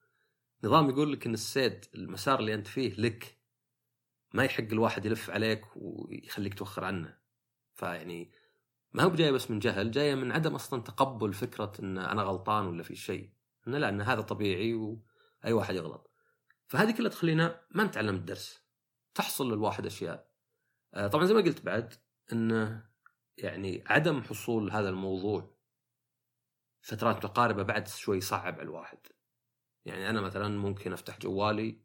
نظام 0.64 0.90
يقول 0.90 1.12
لك 1.12 1.26
إن 1.26 1.34
السيد 1.34 1.84
المسار 1.94 2.40
اللي 2.40 2.54
أنت 2.54 2.66
فيه 2.66 2.94
لك 2.94 3.38
ما 4.34 4.44
يحق 4.44 4.64
الواحد 4.72 5.06
يلف 5.06 5.30
عليك 5.30 5.64
ويخليك 5.76 6.54
توخر 6.54 6.84
عنه. 6.84 7.16
فيعني 7.74 8.32
ما 8.92 9.02
هو 9.02 9.10
جاية 9.10 9.30
بس 9.30 9.50
من 9.50 9.58
جهل 9.58 9.90
جاية 9.90 10.14
من 10.14 10.32
عدم 10.32 10.54
أصلا 10.54 10.82
تقبل 10.82 11.32
فكرة 11.32 11.72
إن 11.80 11.98
أنا 11.98 12.22
غلطان 12.22 12.66
ولا 12.66 12.82
في 12.82 12.96
شيء. 12.96 13.30
إنه 13.68 13.78
لا 13.78 13.88
إن 13.88 14.00
هذا 14.00 14.20
طبيعي 14.20 14.74
واي 14.74 15.52
واحد 15.52 15.74
يغلط. 15.74 16.13
فهذه 16.74 16.96
كلها 16.96 17.10
تخلينا 17.10 17.60
ما 17.70 17.84
نتعلم 17.84 18.14
الدرس. 18.14 18.62
تحصل 19.14 19.52
للواحد 19.52 19.86
أشياء. 19.86 20.30
آه، 20.94 21.06
طبعا 21.06 21.24
زي 21.24 21.34
ما 21.34 21.40
قلت 21.40 21.62
بعد 21.62 21.94
انه 22.32 22.90
يعني 23.38 23.84
عدم 23.86 24.22
حصول 24.22 24.70
هذا 24.70 24.88
الموضوع 24.88 25.56
فترات 26.82 27.16
متقاربه 27.16 27.62
بعد 27.62 27.88
شوي 27.88 28.20
صعب 28.20 28.54
على 28.54 28.62
الواحد. 28.62 28.98
يعني 29.84 30.10
أنا 30.10 30.20
مثلا 30.20 30.48
ممكن 30.48 30.92
أفتح 30.92 31.18
جوالي 31.18 31.80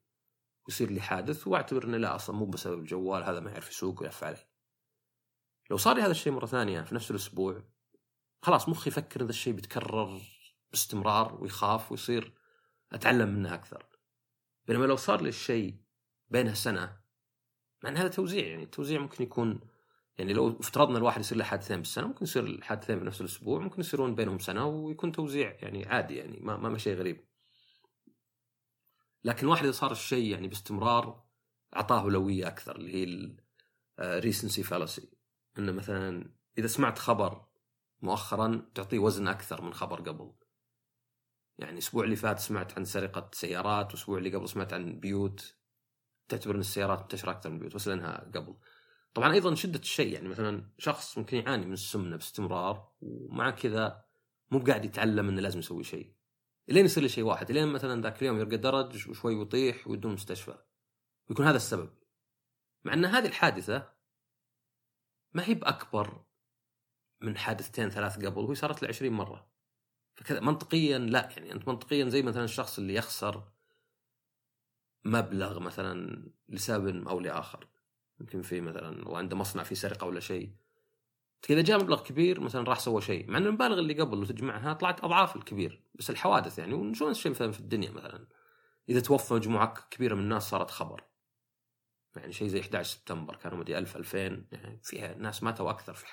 ويصير 0.68 0.92
لي 0.92 1.02
حادث 1.02 1.48
وأعتبر 1.48 1.84
انه 1.84 1.98
لا 1.98 2.16
أصلا 2.16 2.36
مو 2.36 2.46
بسبب 2.46 2.80
الجوال 2.80 3.24
هذا 3.24 3.40
ما 3.40 3.52
يعرف 3.52 3.70
يسوق 3.70 4.02
ويلف 4.02 4.24
علي. 4.24 4.48
لو 5.70 5.78
صار 5.78 5.96
لي 5.96 6.02
هذا 6.02 6.12
الشيء 6.12 6.34
مرة 6.34 6.46
ثانية 6.46 6.82
في 6.82 6.96
نفس 6.96 7.12
الأسبوع 7.12 7.64
خلاص 8.42 8.70
مخي 8.70 8.90
يفكر 8.90 9.24
هذا 9.24 9.30
الشيء 9.30 9.54
بيتكرر 9.54 10.22
باستمرار 10.72 11.42
ويخاف 11.42 11.92
ويصير 11.92 12.34
أتعلم 12.92 13.30
منه 13.30 13.54
أكثر. 13.54 13.89
بينما 14.70 14.86
لو 14.86 14.96
صار 14.96 15.22
لي 15.22 15.30
الشيء 15.30 15.76
بينها 16.30 16.54
سنة 16.54 16.98
مع 17.84 17.90
إن 17.90 17.98
هذا 17.98 18.08
توزيع 18.08 18.48
يعني 18.48 18.64
التوزيع 18.64 19.00
ممكن 19.00 19.24
يكون 19.24 19.60
يعني 20.18 20.34
لو 20.34 20.60
افترضنا 20.60 20.98
الواحد 20.98 21.20
يصير 21.20 21.38
له 21.38 21.44
حادثين 21.44 21.78
بالسنة 21.78 22.08
ممكن 22.08 22.24
يصير 22.24 22.44
الحادثين 22.44 23.00
في 23.00 23.06
نفس 23.06 23.22
الأسبوع 23.22 23.60
ممكن 23.60 23.80
يصيرون 23.80 24.16
بينهم 24.16 24.40
سنة 24.40 24.66
ويكون 24.66 25.12
توزيع 25.12 25.58
يعني 25.62 25.86
عادي 25.86 26.16
يعني 26.16 26.40
ما 26.42 26.58
ما 26.58 26.78
شيء 26.78 26.96
غريب. 26.96 27.26
لكن 29.24 29.46
الواحد 29.46 29.64
إذا 29.64 29.72
صار 29.72 29.92
الشيء 29.92 30.32
يعني 30.32 30.48
باستمرار 30.48 31.24
أعطاه 31.76 32.02
أولوية 32.02 32.48
أكثر 32.48 32.76
اللي 32.76 32.94
هي 32.94 33.36
ال 34.00 34.08
recency 34.08 34.64
fallacy 34.64 35.10
إنه 35.58 35.72
مثلا 35.72 36.34
إذا 36.58 36.68
سمعت 36.68 37.00
خبر 37.00 37.46
مؤخرا 38.02 38.72
تعطيه 38.76 39.00
وزن 39.00 39.28
أكثر 39.28 39.62
من 39.62 39.74
خبر 39.74 40.02
قبل. 40.02 40.34
يعني 41.60 41.74
الأسبوع 41.74 42.04
اللي 42.04 42.16
فات 42.16 42.40
سمعت 42.40 42.78
عن 42.78 42.86
سرقة 42.86 43.30
سيارات 43.34 43.86
والأسبوع 43.86 44.18
اللي 44.18 44.36
قبل 44.36 44.50
سمعت 44.50 44.74
عن 44.74 45.00
بيوت. 45.00 45.56
تعتبر 46.30 46.56
إن 46.56 46.60
السيارات 46.60 47.02
منتشره 47.02 47.32
أكثر 47.32 47.50
من 47.50 47.56
البيوت 47.56 47.76
بس 47.76 47.88
لأنها 47.88 48.32
قبل. 48.36 48.56
طبعا 49.14 49.34
أيضا 49.34 49.56
شدة 49.56 49.80
الشيء 49.80 50.14
يعني 50.14 50.28
مثلا 50.28 50.70
شخص 50.78 51.18
ممكن 51.18 51.38
يعاني 51.38 51.66
من 51.66 51.74
السمنة 51.74 52.16
باستمرار 52.16 52.92
ومع 53.02 53.50
كذا 53.50 54.06
مو 54.52 54.60
بقاعد 54.60 54.86
يتعلم 54.86 55.30
إنه 55.30 55.42
لازم 55.42 55.60
يسوي 55.60 55.84
شيء. 55.84 56.14
لين 56.68 56.86
يصير 56.86 57.04
له 57.04 57.10
شيء 57.10 57.24
واحد 57.24 57.52
لين 57.52 57.68
مثلا 57.68 58.02
ذاك 58.02 58.22
اليوم 58.22 58.40
يرقى 58.40 58.58
درج 58.58 59.10
وشوي 59.10 59.42
يطيح 59.42 59.88
ويودونه 59.88 60.12
المستشفى 60.12 60.58
ويكون 61.30 61.46
هذا 61.46 61.58
السبب. 61.58 61.90
مع 62.84 62.94
إن 62.94 63.06
هذه 63.06 63.26
الحادثة 63.26 63.90
ما 65.34 65.48
هي 65.48 65.54
بأكبر 65.54 66.26
من 67.22 67.38
حادثتين 67.38 67.90
ثلاث 67.90 68.26
قبل 68.26 68.42
وهي 68.42 68.56
صارت 68.56 68.82
له 68.82 68.88
20 68.88 69.14
مرة. 69.14 69.50
فكذا 70.20 70.40
منطقيا 70.40 70.98
لا. 70.98 71.30
يعني 71.38 71.52
أنت 71.52 71.68
منطقيا 71.68 72.10
زي 72.10 72.22
مثلا 72.22 72.44
الشخص 72.44 72.80
اللي 72.80 72.94
يخسر 72.94 73.44
مبلغ 75.06 75.60
مثلا 75.60 76.26
لسبب 76.50 77.08
أو 77.08 77.20
لآخر. 77.20 77.68
يمكن 78.20 78.42
في 78.42 78.62
مثلا 78.62 79.10
وعنده 79.10 79.36
مصنع 79.38 79.64
فيه 79.64 79.76
سرقة 79.76 80.08
ولا 80.08 80.20
شيء. 80.20 80.52
إذا 81.50 81.62
جاء 81.62 81.80
مبلغ 81.80 82.04
كبير 82.04 82.40
مثلا 82.40 82.64
راح 82.64 82.80
سوى 82.80 83.02
شيء 83.02 83.32
مع 83.32 83.38
ان 83.38 83.46
المبالغ 83.46 83.80
اللي 83.80 83.94
قبل 83.94 84.18
لو 84.18 84.26
تجمعها 84.26 84.74
طلعت 84.74 85.04
أضعاف 85.04 85.36
الكبير. 85.36 85.84
بس 85.96 86.10
الحوادث 86.10 86.60
يعني 86.60 86.74
ونشوف 86.74 87.10
الشيء 87.10 87.32
مثلا 87.32 87.52
في 87.52 87.60
الدنيا 87.60 87.92
مثلا؟ 87.92 88.28
إذا 88.90 89.00
توفى 89.00 89.34
مجموعة 89.34 89.88
كبيرة 89.92 90.16
من 90.16 90.22
الناس 90.22 90.50
صارت 90.50 90.72
خبر. 90.72 91.04
يعني 92.16 92.32
شيء 92.32 92.48
زي 92.48 92.62
11 92.62 92.90
سبتمبر 92.90 93.36
كانوا 93.36 93.58
مدري 93.58 93.78
1000 93.78 93.98
2000 93.98 94.18
يعني 94.52 94.80
فيها 94.84 95.16
ناس 95.16 95.44
ماتوا 95.44 95.70
أكثر 95.70 95.94
في 95.94 96.06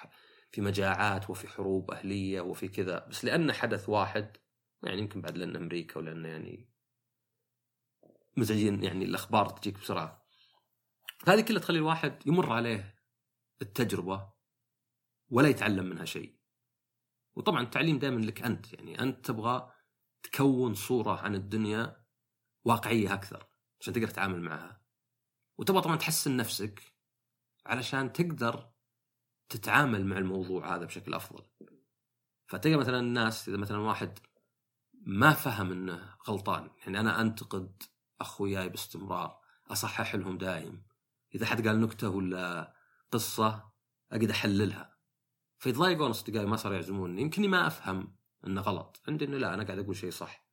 في 0.51 0.61
مجاعات 0.61 1.31
وفي 1.31 1.49
حروب 1.49 1.91
أهلية 1.91 2.41
وفي 2.41 2.69
كذا. 2.69 3.07
بس 3.07 3.25
لأنه 3.25 3.53
حدث 3.53 3.89
واحد 3.89 4.37
يعني 4.83 4.99
يمكن 4.99 5.21
بعد 5.21 5.39
لأن 5.39 5.57
أمريكا 5.57 5.99
ولأن 5.99 6.25
يعني 6.25 6.71
مزعجين 8.37 8.85
يعني 8.85 9.05
الأخبار 9.05 9.49
تجيك 9.49 9.79
بسرعة. 9.79 10.27
هذه 11.27 11.41
كلها 11.41 11.61
تخلي 11.61 11.79
الواحد 11.79 12.27
يمر 12.27 12.53
عليه 12.53 12.97
التجربة 13.63 14.33
ولا 15.29 15.49
يتعلم 15.49 15.85
منها 15.87 16.05
شيء. 16.05 16.37
وطبعا 17.37 17.63
التعليم 17.63 17.99
دائما 17.99 18.21
لك 18.21 18.43
أنت 18.43 18.73
يعني 18.73 19.01
أنت 19.01 19.27
تبغى 19.27 19.73
تكون 20.23 20.75
صورة 20.75 21.21
عن 21.21 21.35
الدنيا 21.35 22.05
واقعية 22.65 23.15
أكثر 23.15 23.49
عشان 23.81 23.95
تقدر 23.95 24.09
تتعامل 24.09 24.41
معها. 24.41 24.83
وتبغى 25.59 25.83
طبعا 25.83 25.97
تحسن 25.97 26.37
نفسك 26.37 26.97
علشان 27.67 28.13
تقدر 28.13 28.76
تتعامل 29.49 30.07
مع 30.07 30.19
الموضوع 30.19 30.77
هذا 30.77 30.85
بشكل 30.85 31.15
أفضل. 31.15 31.45
فتلقى 32.47 32.77
مثلا 32.77 32.99
الناس 32.99 33.49
إذا 33.49 33.57
مثلا 33.57 33.79
واحد 33.79 34.19
ما 35.07 35.33
فهم 35.33 35.73
إنه 35.73 36.15
غلطان 36.29 36.71
يعني 36.79 37.01
أنا 37.01 37.21
أنتقد 37.21 37.83
أخوياي 38.21 38.69
باستمرار 38.69 39.41
أصحح 39.71 40.15
لهم 40.15 40.39
دايم. 40.39 40.87
إذا 41.35 41.47
حد 41.47 41.69
قال 41.69 41.81
نكتة 41.81 42.09
ولا 42.09 42.75
قصة 43.13 43.73
اقعد 44.13 44.31
أحللها. 44.31 44.97
فيتضايقون 45.59 46.11
أصدقائي 46.11 46.47
ما 46.47 46.57
صاروا 46.57 46.77
يعزموني. 46.77 47.23
يمكنني 47.23 47.49
ما 47.49 47.67
أفهم 47.67 48.17
إنه 48.47 48.61
غلط. 48.61 49.03
عندي 49.09 49.25
إنه 49.25 49.39
لا 49.39 49.55
أنا 49.55 49.65
قاعد 49.65 49.79
أقول 49.79 49.97
شيء 49.97 50.11
صح. 50.11 50.47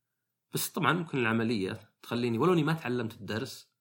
بس 0.54 0.70
طبعا 0.70 0.94
ممكن 0.94 1.18
العملية 1.18 1.94
تخليني 2.04 2.38
ولو 2.38 2.54
إني 2.54 2.64
ما 2.64 2.74
تعلمت 2.74 3.14
الدرس 3.14 3.74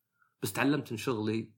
بس 0.43 0.53
تعلمت 0.53 0.91
إن 0.91 0.97
شغلي 0.97 1.55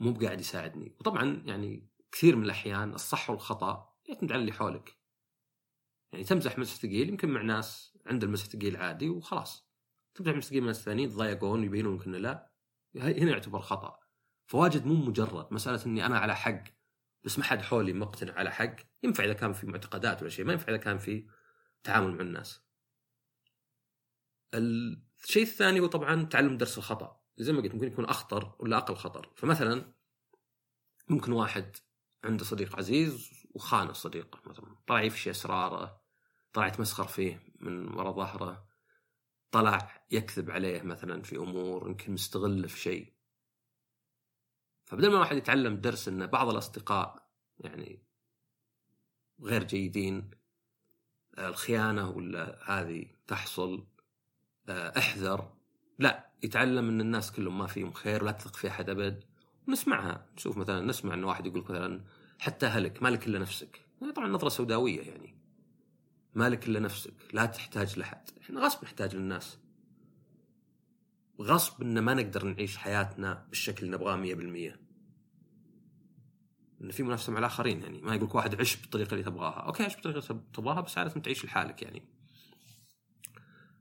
مو 0.00 0.12
بقاعد 0.12 0.40
يساعدني. 0.40 0.96
وطبعا 1.00 1.42
يعني 1.46 1.90
كثير 2.12 2.36
من 2.36 2.44
الأحيان 2.44 2.94
الصح 2.94 3.30
والخطأ 3.30 3.94
يعتمد 4.08 4.32
على 4.32 4.40
اللي 4.40 4.52
حولك. 4.52 4.96
يعني 6.12 6.24
تمزح 6.24 6.58
مسح 6.58 6.74
ثقيل 6.74 7.08
يمكن 7.08 7.28
مع 7.28 7.42
ناس 7.42 7.98
عند 8.06 8.24
المسح 8.24 8.46
ثقيل 8.46 8.76
عادي 8.76 9.08
وخلاص. 9.08 9.70
تمزح 10.14 10.32
مسح 10.32 10.48
ثقيل 10.48 10.60
مع 10.60 10.66
ناس 10.66 10.84
ثانيين 10.84 11.08
يتضايقون 11.08 11.60
ويبينون 11.60 12.02
إنه 12.02 12.18
لا. 12.18 12.52
هنا 12.96 13.30
يعتبر 13.30 13.60
خطأ. 13.60 13.98
فواجد 14.46 14.86
مو 14.86 14.94
مجرد 14.94 15.52
مسألة 15.52 15.86
إني 15.86 16.06
أنا 16.06 16.18
على 16.18 16.36
حق 16.36 16.64
بس 17.24 17.38
ما 17.38 17.44
حد 17.44 17.62
حولي 17.62 17.92
مقتنع 17.92 18.32
على 18.32 18.50
حق. 18.50 18.76
ينفع 19.02 19.24
إذا 19.24 19.32
كان 19.32 19.52
في 19.52 19.66
معتقدات 19.66 20.22
ولا 20.22 20.30
شيء 20.30 20.44
ما 20.44 20.52
ينفع 20.52 20.68
إذا 20.68 20.76
كان 20.76 20.98
في 20.98 21.28
تعامل 21.82 22.14
مع 22.14 22.20
الناس. 22.20 22.66
الشيء 24.54 25.42
الثاني 25.42 25.80
هو 25.80 25.86
طبعا 25.86 26.24
تعلم 26.24 26.56
درس 26.56 26.78
الخطأ. 26.78 27.20
زي 27.38 27.52
ما 27.52 27.60
قلت 27.60 27.74
ممكن 27.74 27.86
يكون 27.86 28.04
أخطر 28.04 28.56
ولا 28.58 28.76
أقل 28.76 28.94
خطر. 28.94 29.32
فمثلا 29.36 29.92
ممكن 31.08 31.32
واحد 31.32 31.76
عنده 32.26 32.44
صديق 32.44 32.76
عزيز 32.76 33.30
وخان 33.54 33.88
الصديق 33.88 34.48
مثلا 34.48 34.76
طلع 34.86 35.02
يفشي 35.02 35.30
أسراره 35.30 36.00
طلع 36.52 36.66
يتمسخر 36.66 37.06
فيه 37.06 37.42
من 37.60 37.94
وراء 37.94 38.12
ظهره 38.12 38.66
طلع 39.50 40.04
يكذب 40.10 40.50
عليه 40.50 40.82
مثلا 40.82 41.22
في 41.22 41.36
أمور 41.36 41.88
يمكن 41.88 42.12
مستغله 42.12 42.68
في 42.68 42.78
شيء. 42.78 43.12
فبدل 44.84 45.08
ما 45.08 45.14
الواحد 45.14 45.36
يتعلم 45.36 45.76
درس 45.76 46.08
إن 46.08 46.26
بعض 46.26 46.48
الأصدقاء 46.48 47.30
يعني 47.58 48.02
غير 49.40 49.64
جيدين 49.64 50.30
الخيانة 51.38 52.10
ولا 52.10 52.58
هذه 52.70 53.06
تحصل 53.26 53.86
آه، 54.68 54.98
أحذر 54.98 55.52
لا 55.98 56.30
يتعلم 56.42 56.88
إن 56.88 57.00
الناس 57.00 57.32
كلهم 57.32 57.58
ما 57.58 57.66
فيهم 57.66 57.92
خير 57.92 58.22
ولا 58.22 58.32
تثق 58.32 58.56
في 58.56 58.68
أحد 58.68 58.90
أبد. 58.90 59.24
ونسمعها 59.68 60.26
نشوف 60.36 60.56
مثلا 60.56 60.80
نسمع 60.80 61.14
إن 61.14 61.24
واحد 61.24 61.46
يقول 61.46 61.62
مثلا 61.62 62.04
حتى 62.38 62.66
أهلك 62.66 63.02
مالك 63.02 63.26
إلا 63.26 63.38
نفسك. 63.38 63.80
طبعا 64.16 64.28
نظرة 64.28 64.48
سوداوية 64.48 65.00
يعني. 65.00 65.36
مالك 66.34 66.68
إلا 66.68 66.80
نفسك. 66.80 67.14
لا 67.32 67.46
تحتاج 67.46 67.98
لحد 67.98 68.30
إحنا 68.42 68.60
غصب 68.60 68.84
نحتاج 68.84 69.16
للناس. 69.16 69.58
غصب 71.40 71.82
إن 71.82 71.98
ما 71.98 72.14
نقدر 72.14 72.44
نعيش 72.44 72.76
حياتنا 72.76 73.46
بالشكل 73.48 73.86
اللي 73.86 73.96
نبغاه 73.96 74.16
100% 74.16 74.80
إن 76.82 76.90
في 76.90 77.02
منافسة 77.02 77.32
مع 77.32 77.38
الآخرين 77.38 77.82
يعني. 77.82 78.00
ما 78.02 78.14
يقولك 78.14 78.34
واحد 78.34 78.60
عش 78.60 78.76
بالطريقة 78.76 79.12
اللي 79.12 79.24
تبغاها. 79.24 79.60
أوكي 79.60 79.84
عش 79.84 79.94
بالطريقة 79.94 80.30
اللي 80.30 80.42
تبغاها 80.54 80.80
بس 80.80 80.98
عاده 80.98 81.20
تعيش 81.20 81.44
لحالك 81.44 81.82
يعني. 81.82 82.02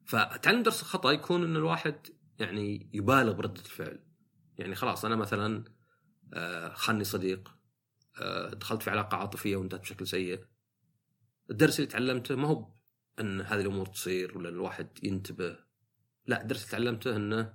فتعلم 0.05 0.63
درس 0.63 0.81
الخطأ 0.81 1.11
يكون 1.11 1.43
إن 1.43 1.55
الواحد 1.55 1.95
يعني 2.39 2.89
يبالغ 2.93 3.31
برده 3.31 3.61
الفعل. 3.61 3.99
يعني 4.57 4.75
خلاص 4.75 5.05
أنا 5.05 5.15
مثلا 5.15 5.63
آه، 6.33 6.73
خلني 6.73 7.03
صديق. 7.03 7.55
آه، 8.21 8.49
دخلت 8.49 8.83
في 8.83 8.89
علاقة 8.89 9.17
عاطفية 9.17 9.55
وانتهت 9.55 9.81
بشكل 9.81 10.07
سيء. 10.07 10.45
الدرس 11.51 11.79
اللي 11.79 11.91
تعلمته 11.91 12.35
ما 12.35 12.47
هو 12.47 12.73
ان 13.19 13.41
هذه 13.41 13.61
الأمور 13.61 13.85
تصير 13.85 14.37
ولا 14.37 14.49
الواحد 14.49 14.89
ينتبه. 15.03 15.57
لا 16.27 16.41
الدرس 16.41 16.59
اللي 16.59 16.71
تعلمته 16.71 17.15
أنه 17.15 17.53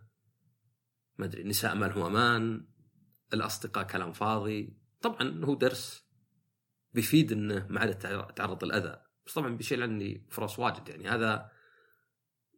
ما 1.19 1.25
أدري 1.25 1.43
النساء 1.43 1.75
ما 1.75 1.87
لهم 1.87 2.03
أمان 2.03 2.67
الأصدقاء 3.35 3.87
كلام 3.87 4.13
فاضي. 4.13 4.77
طبعا 5.01 5.45
هو 5.45 5.55
درس 5.55 6.05
بيفيد 6.93 7.33
أنه 7.33 7.67
ما 7.71 7.81
عاد 7.81 7.99
تعرض 8.35 8.65
الاذى 8.65 9.03
بس 9.27 9.35
طبعا 9.35 9.57
بيشيل 9.57 9.83
عني 9.83 10.27
فرص 10.31 10.59
واجد. 10.59 10.89
يعني 10.89 11.09
هذا 11.09 11.51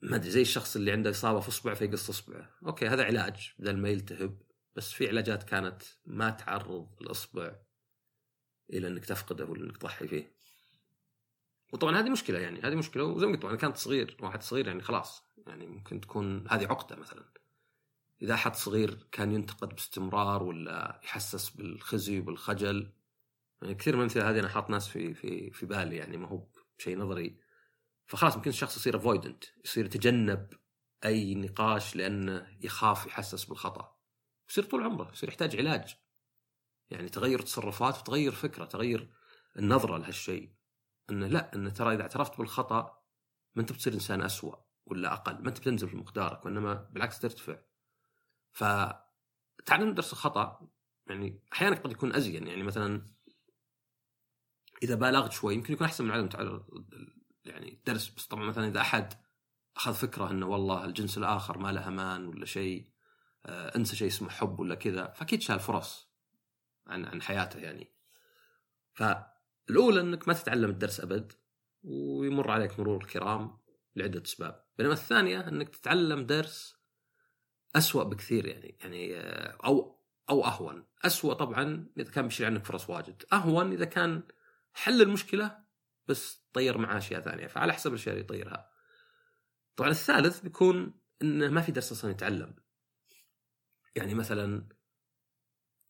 ما 0.02 0.16
أدري 0.16 0.30
زي 0.30 0.42
الشخص 0.42 0.76
اللي 0.76 0.92
عنده 0.92 1.10
إصابة 1.10 1.40
في 1.40 1.48
اصبعه 1.48 1.74
فيقص 1.74 2.08
اصبعه، 2.08 2.50
أوكي 2.66 2.88
هذا 2.88 3.04
علاج. 3.04 3.54
بدل 3.58 3.76
ما 3.76 3.88
يلتهب 3.88 4.42
بس 4.76 4.92
في 4.92 5.08
علاجات 5.08 5.42
كانت 5.42 5.82
ما 6.06 6.30
تعرض 6.30 6.88
الأصبع 7.00 7.56
إلى 8.72 8.88
إنك 8.88 9.04
تفقده 9.04 9.44
ولا 9.44 9.64
إنك 9.64 9.76
تضحي 9.76 10.08
فيه. 10.08 10.36
وطبعا 11.72 12.00
هذه 12.00 12.10
مشكلة 12.10 12.38
يعني 12.38 12.60
هذه 12.60 12.74
مشكلة 12.74 13.04
وزي 13.04 13.26
ما 13.26 13.32
قلت 13.32 13.44
أنا 13.44 13.56
كانت 13.56 13.76
صغير 13.76 14.16
واحد 14.20 14.42
صغير 14.42 14.66
يعني 14.66 14.82
خلاص 14.82 15.24
يعني 15.46 15.66
ممكن 15.66 16.00
تكون 16.00 16.48
هذه 16.48 16.66
عقدة 16.66 16.96
مثلا. 16.96 17.32
إذا 18.22 18.34
أحد 18.34 18.56
صغير 18.56 19.06
كان 19.12 19.32
ينتقد 19.32 19.68
باستمرار 19.68 20.42
ولا 20.42 21.00
يحسس 21.04 21.50
بالخزي 21.50 22.18
وبالخجل 22.18 22.92
يعني 23.62 23.74
كثير 23.74 23.94
من 23.94 24.00
الأمثلة 24.00 24.30
هذه 24.30 24.40
أنا 24.40 24.48
حاط 24.48 24.70
ناس 24.70 24.88
في 24.88 25.14
في 25.14 25.50
في 25.50 25.66
بالي 25.66 25.96
يعني 25.96 26.16
ما 26.16 26.28
هو 26.28 26.46
شيء 26.78 26.98
نظري 26.98 27.36
فخلاص 28.06 28.36
ممكن 28.36 28.50
الشخص 28.50 28.76
يصير 28.76 28.96
افويدنت 28.96 29.44
يصير 29.64 29.84
يتجنب 29.84 30.48
أي 31.04 31.34
نقاش 31.34 31.96
لأنه 31.96 32.46
يخاف 32.60 33.06
يحسس 33.06 33.44
بالخطأ 33.44 34.01
يصير 34.52 34.64
طول 34.64 34.82
عمره 34.82 35.10
يصير 35.12 35.28
يحتاج 35.28 35.56
علاج. 35.56 35.96
يعني 36.90 37.08
تغير 37.08 37.40
تصرفات 37.42 37.98
وتغير 37.98 38.32
فكرة 38.32 38.64
تغير 38.64 39.12
النظرة 39.58 39.98
لهالشيء. 39.98 40.52
إنه 41.10 41.26
لا 41.26 41.54
إنه 41.54 41.70
ترى 41.70 41.94
إذا 41.94 42.02
اعترفت 42.02 42.38
بالخطأ 42.38 43.02
ما 43.54 43.62
أنت 43.62 43.72
بتصير 43.72 43.92
إنسان 43.94 44.22
أسوأ 44.22 44.56
ولا 44.86 45.12
أقل 45.12 45.42
ما 45.42 45.48
أنت 45.48 45.58
بتنزل 45.58 45.88
في 45.88 45.96
مقدارك 45.96 46.44
وإنما 46.44 46.74
بالعكس 46.74 47.18
ترتفع. 47.18 47.58
فتعلم 48.52 49.94
درس 49.94 50.12
الخطأ 50.12 50.68
يعني 51.06 51.42
أحيانا 51.52 51.76
قد 51.76 51.92
يكون 51.92 52.14
أزين. 52.14 52.46
يعني 52.46 52.62
مثلا 52.62 53.06
إذا 54.82 54.94
بالغت 54.94 55.32
شوي 55.32 55.54
يمكن 55.54 55.72
يكون 55.72 55.86
أحسن 55.86 56.04
من 56.04 56.10
عدم 56.10 56.28
تعلم 56.28 56.64
يعني 57.44 57.72
الدرس 57.72 58.08
بس 58.08 58.26
طبعا 58.26 58.44
مثلا 58.44 58.68
إذا 58.68 58.80
أحد 58.80 59.14
أخذ 59.76 59.94
فكرة 59.94 60.30
إنه 60.30 60.46
والله 60.46 60.84
الجنس 60.84 61.18
الآخر 61.18 61.58
ما 61.58 61.72
له 61.72 61.88
أمان 61.88 62.26
ولا 62.26 62.46
شيء 62.46 62.91
انسى 63.46 63.96
شيء 63.96 64.08
اسمه 64.08 64.30
حب 64.30 64.60
ولا 64.60 64.74
كذا 64.74 65.06
فأكيد 65.06 65.42
شال 65.42 65.60
فرص 65.60 66.12
عن 66.86 67.04
عن 67.04 67.22
حياته 67.22 67.58
يعني. 67.58 67.92
فالأولى 68.92 70.00
إنك 70.00 70.28
ما 70.28 70.34
تتعلم 70.34 70.70
الدرس 70.70 71.00
أبد 71.00 71.32
ويمر 71.82 72.50
عليك 72.50 72.80
مرور 72.80 73.02
الكرام 73.02 73.58
لعدة 73.96 74.22
أسباب. 74.22 74.64
بينما 74.78 74.92
الثانية 74.92 75.48
إنك 75.48 75.68
تتعلم 75.68 76.26
درس 76.26 76.76
أسوأ 77.76 78.02
بكثير 78.02 78.46
يعني 78.46 78.76
يعني 78.80 79.16
آه، 79.16 79.58
أو 79.64 80.02
أو 80.30 80.44
أهون. 80.44 80.86
أسوأ 81.04 81.34
طبعا 81.34 81.88
إذا 81.98 82.10
كان 82.10 82.24
بيشيل 82.24 82.46
عنك 82.46 82.64
فرص 82.64 82.90
واجد. 82.90 83.22
أهون 83.32 83.72
إذا 83.72 83.84
كان 83.84 84.22
حل 84.72 85.02
المشكلة 85.02 85.58
بس 86.06 86.46
طير 86.52 86.78
معاه 86.78 86.98
أشياء 86.98 87.20
ثانية 87.20 87.46
فعلى 87.46 87.72
حسب 87.72 87.90
الأشياء 87.90 88.14
اللي 88.14 88.24
يطيرها. 88.24 88.70
طبعا 89.76 89.90
الثالث 89.90 90.40
بيكون 90.40 91.00
إنه 91.22 91.48
ما 91.48 91.60
في 91.60 91.72
درس 91.72 91.92
أصلا 91.92 92.10
يتعلم. 92.10 92.54
يعني 93.96 94.14
مثلا 94.14 94.68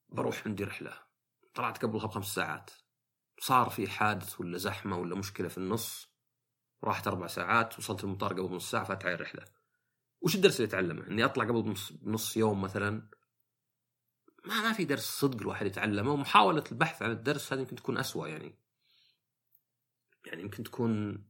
بروح 0.08 0.46
عندي 0.46 0.64
رحلة 0.64 0.98
طلعت 1.54 1.82
قبلها 1.82 2.06
بخمس 2.06 2.34
ساعات 2.34 2.70
صار 3.40 3.70
في 3.70 3.88
حادث 3.88 4.40
ولا 4.40 4.58
زحمة 4.58 4.98
ولا 4.98 5.16
مشكلة 5.16 5.48
في 5.48 5.58
النص 5.58 6.12
راحت 6.84 7.06
أربع 7.06 7.26
ساعات 7.26 7.78
وصلت 7.78 8.04
المطار 8.04 8.32
قبل 8.32 8.54
نص 8.54 8.70
ساعة 8.70 8.84
فاتعي 8.84 9.14
الرحلة 9.14 9.44
وش 10.20 10.34
الدرس 10.34 10.56
اللي 10.56 10.68
اتعلمه؟ 10.68 11.06
إني 11.06 11.24
أطلع 11.24 11.44
قبل 11.44 11.70
نص, 11.70 11.92
نص 12.02 12.36
يوم 12.36 12.62
مثلا 12.62 13.10
ما 14.44 14.62
ما 14.62 14.72
في 14.72 14.84
درس 14.84 15.04
صدق 15.20 15.40
الواحد 15.40 15.66
يتعلمه 15.66 16.10
ومحاولة 16.10 16.64
البحث 16.72 17.02
عن 17.02 17.10
الدرس 17.10 17.52
هذه 17.52 17.60
يمكن 17.60 17.76
تكون 17.76 17.98
أسوأ 17.98 18.28
يعني 18.28 18.58
يعني 20.26 20.42
يمكن 20.42 20.62
تكون 20.62 21.24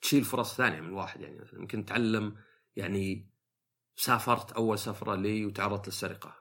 تشيل 0.00 0.24
فرص 0.24 0.56
ثانية 0.56 0.80
من 0.80 0.88
الواحد 0.88 1.20
يعني 1.20 1.38
مثلا 1.38 1.60
يمكن 1.60 1.84
تتعلم 1.84 2.36
يعني 2.76 3.31
سافرت 4.02 4.52
أول 4.52 4.78
سفرة 4.78 5.14
لي 5.14 5.46
وتعرضت 5.46 5.86
للسرقة. 5.86 6.36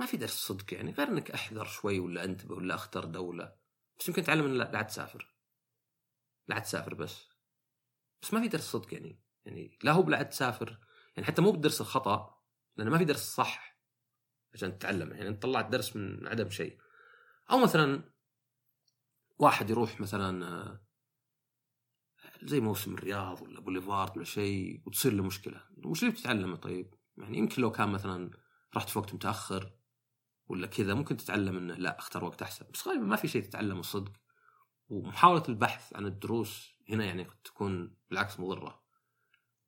ما 0.00 0.06
في 0.06 0.16
درس 0.16 0.34
صدق 0.34 0.74
يعني 0.74 0.92
غير 0.92 1.08
إنك 1.08 1.30
أحذر 1.30 1.64
شوي 1.64 1.98
ولا 1.98 2.24
أنتبه 2.24 2.54
ولا 2.54 2.74
أختر 2.74 3.04
دولة. 3.04 3.56
بس 3.98 4.08
يمكن 4.08 4.22
تتعلم 4.22 4.44
ان 4.44 4.54
لا 4.54 4.82
تسافر. 4.82 5.34
لا 6.48 6.58
تسافر 6.58 6.94
بس. 6.94 7.28
بس 8.22 8.34
ما 8.34 8.40
في 8.40 8.48
درس 8.48 8.62
صدق 8.62 8.94
يعني. 8.94 9.20
يعني 9.44 9.78
لا 9.82 9.92
هو 9.92 10.02
بلا 10.02 10.22
تسافر. 10.22 10.78
يعني 11.16 11.26
حتى 11.26 11.42
مو 11.42 11.52
بدرس 11.52 11.80
الخطأ 11.80 12.38
لأنه 12.76 12.90
ما 12.90 12.98
في 12.98 13.04
درس 13.04 13.34
صح 13.34 13.80
عشان 14.54 14.78
تتعلم. 14.78 15.12
يعني 15.12 15.28
أنت 15.28 15.42
طلعت 15.42 15.66
درس 15.66 15.96
من 15.96 16.26
عدم 16.26 16.50
شيء. 16.50 16.78
أو 17.50 17.58
مثلا 17.58 18.12
واحد 19.38 19.70
يروح 19.70 20.00
مثلا 20.00 20.46
آه، 20.46 20.87
زي 22.42 22.60
موسم 22.60 22.94
الرياض 22.94 23.42
ولا 23.42 23.60
بوليفارد 23.60 24.16
ولا 24.16 24.24
شيء 24.24 24.82
وتصير 24.86 25.12
له 25.12 25.22
مشكلة. 25.22 25.62
وش 25.84 26.02
اللي 26.02 26.12
بتتعلمه 26.12 26.56
طيب؟ 26.56 26.94
يعني 27.16 27.38
يمكن 27.38 27.62
لو 27.62 27.70
كان 27.70 27.88
مثلا 27.88 28.30
رحت 28.76 28.88
في 28.88 28.98
وقت 28.98 29.14
متأخر 29.14 29.72
ولا 30.46 30.66
كذا 30.66 30.94
ممكن 30.94 31.16
تتعلم 31.16 31.56
إنه 31.56 31.74
لا 31.74 31.98
أختار 31.98 32.24
وقت 32.24 32.42
أحسن. 32.42 32.66
بس 32.74 32.88
غالبا 32.88 33.04
ما 33.04 33.16
في 33.16 33.28
شيء 33.28 33.42
تتعلمه 33.42 33.80
الصدق 33.80 34.12
ومحاولة 34.88 35.42
البحث 35.48 35.96
عن 35.96 36.06
الدروس 36.06 36.74
هنا 36.88 37.04
يعني 37.04 37.22
قد 37.22 37.36
تكون 37.44 37.96
بالعكس 38.10 38.40
مضرة. 38.40 38.82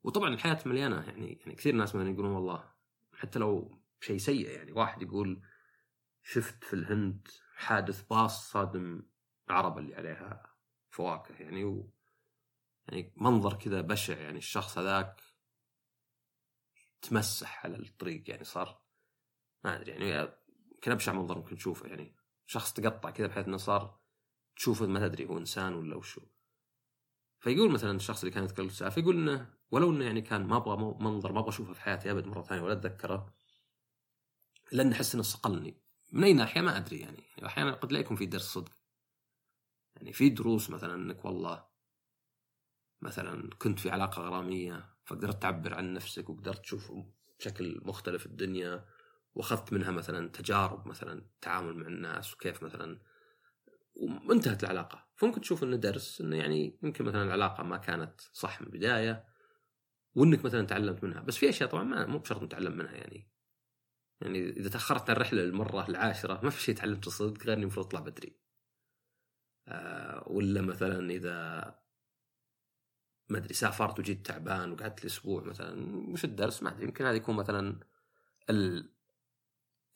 وطبعا 0.03 0.35
الحياة 0.35 0.59
مليانة 0.67 0.97
يعني 0.97 1.39
يعني 1.41 1.55
كثير 1.55 1.75
ناس 1.75 1.95
مثلا 1.95 2.11
يقولون 2.11 2.33
والله 2.33 2.65
حتى 3.15 3.39
لو 3.39 3.81
شيء 4.01 4.19
سيء 4.19 4.49
يعني 4.49 4.73
واحد 4.73 5.03
يقول 5.03 5.43
شفت 6.23 6.65
في 6.65 6.75
الهند 6.75 7.29
حادث 7.55 8.03
باص 8.03 8.51
صادم 8.51 9.03
العربة 9.51 9.79
اللي 9.79 9.95
عليها 9.95 10.55
فواكه 10.91 11.35
يعني 11.35 11.91
يعني 12.91 13.13
منظر 13.17 13.55
كذا 13.55 13.81
بشع 13.81 14.19
يعني 14.19 14.39
الشخص 14.39 14.79
هذاك 14.79 15.23
تمسح 17.03 17.67
على 17.67 17.77
الطريق 17.77 18.31
يعني 18.31 18.45
صار 18.45 18.83
ما 19.65 19.77
أدري 19.77 19.93
يعني 19.93 20.33
يمكن 20.73 20.91
أبشع 20.91 21.13
منظر 21.13 21.39
ممكن 21.39 21.57
تشوفه 21.57 21.89
يعني 21.89 22.17
شخص 22.47 22.73
تقطع 22.73 23.11
كذا 23.11 23.27
بحيث 23.27 23.47
إنه 23.49 23.57
صار 23.57 24.01
تشوفه 24.57 24.87
ما 24.87 25.09
تدري 25.09 25.27
هو 25.27 25.39
إنسان 25.39 25.75
ولا 25.75 25.97
وشو 25.97 26.21
فيقول 27.41 27.71
مثلا 27.71 27.97
الشخص 27.97 28.21
اللي 28.23 28.35
كان 28.35 28.45
يتكلم 28.45 28.67
السالفه 28.67 29.01
يقول 29.03 29.17
إنه 29.17 29.55
ولو 29.71 29.91
إنه 29.91 30.05
يعني 30.05 30.21
كان 30.21 30.47
ما 30.47 30.57
أبغى 30.57 30.77
منظر 30.77 31.33
ما 31.33 31.41
أبغى 31.41 31.49
أشوفه 31.49 31.73
في 31.73 31.81
حياتي 31.81 32.11
أبد 32.11 32.27
مرة 32.27 32.43
ثانية 32.43 32.63
ولا 32.63 32.73
أتذكره 32.73 33.35
لأن 34.73 34.93
أحس 34.93 35.15
إنه 35.15 35.23
صقلني. 35.23 35.83
من 36.13 36.25
أي 36.25 36.33
ناحية 36.33 36.61
ما 36.61 36.77
أدري 36.77 36.99
يعني, 36.99 37.23
يعني 37.37 37.47
أحيانا 37.47 37.73
قد 37.73 37.93
لا 37.93 37.99
يكون 37.99 38.17
في 38.17 38.27
درس 38.27 38.43
صدق. 38.43 38.73
يعني 39.97 40.13
في 40.13 40.29
دروس 40.29 40.71
مثلا 40.71 40.95
إنك 40.95 41.25
والله 41.25 41.70
مثلا 43.03 43.51
كنت 43.59 43.79
في 43.79 43.91
علاقة 43.91 44.23
غرامية 44.23 44.91
فقدرت 45.05 45.43
تعبر 45.43 45.75
عن 45.75 45.95
نفسك 45.95 46.31
وقدرت 46.31 46.59
تشوف 46.59 46.93
بشكل 47.39 47.81
مختلف 47.85 48.27
الدنيا 48.27 48.85
وأخذت 49.35 49.73
منها 49.73 49.91
مثلا 49.91 50.29
تجارب 50.29 50.89
مثلا 50.89 51.13
التعامل 51.13 51.77
مع 51.77 51.87
الناس 51.87 52.35
وكيف 52.35 52.63
مثلا 52.63 53.01
وانتهت 54.29 54.65
العلاقة. 54.65 55.07
فممكن 55.17 55.41
تشوف 55.41 55.63
إنه 55.65 55.77
درس 55.77 56.21
إنه 56.21 56.37
يعني 56.37 56.79
يمكن 56.83 57.05
مثلا 57.05 57.23
العلاقة 57.23 57.63
ما 57.63 57.77
كانت 57.77 58.21
صح 58.21 58.61
من 58.61 58.67
البداية 58.67 59.25
وإنك 60.15 60.45
مثلا 60.45 60.67
تعلمت 60.67 61.05
منها. 61.05 61.21
بس 61.21 61.37
في 61.37 61.49
أشياء 61.49 61.69
طبعا 61.69 61.85
ما 61.85 62.07
مو 62.07 62.19
بشرط 62.19 62.43
نتعلم 62.43 62.77
منها 62.77 62.93
يعني. 62.93 63.31
يعني 64.21 64.51
إذا 64.51 64.69
تأخرت 64.69 65.11
عن 65.11 65.17
الرحلة 65.17 65.43
للمرة 65.43 65.89
العاشرة 65.89 66.41
ما 66.43 66.51
في 66.51 66.63
شيء 66.63 66.75
تعلمته 66.75 67.11
صدق 67.11 67.43
غير 67.43 67.53
إني 67.53 67.63
المفروض 67.63 67.87
أطلع 67.87 68.01
بدري. 68.01 68.41
آه، 69.69 70.25
ولا 70.27 70.61
مثلا 70.61 71.11
إذا 71.11 71.80
ما 73.31 73.39
أدري 73.39 73.55
سافرت 73.55 73.99
وجيت 73.99 74.27
تعبان 74.27 74.73
وقعدت 74.73 75.05
أسبوع 75.05 75.43
مثلا 75.43 75.97
وش 76.13 76.25
الدرس 76.25 76.63
ما 76.63 76.71
أدري 76.71 76.85
يمكن 76.85 77.05
هذا 77.05 77.17
يكون 77.17 77.37
مثلا 77.37 77.81
ال 78.51 78.91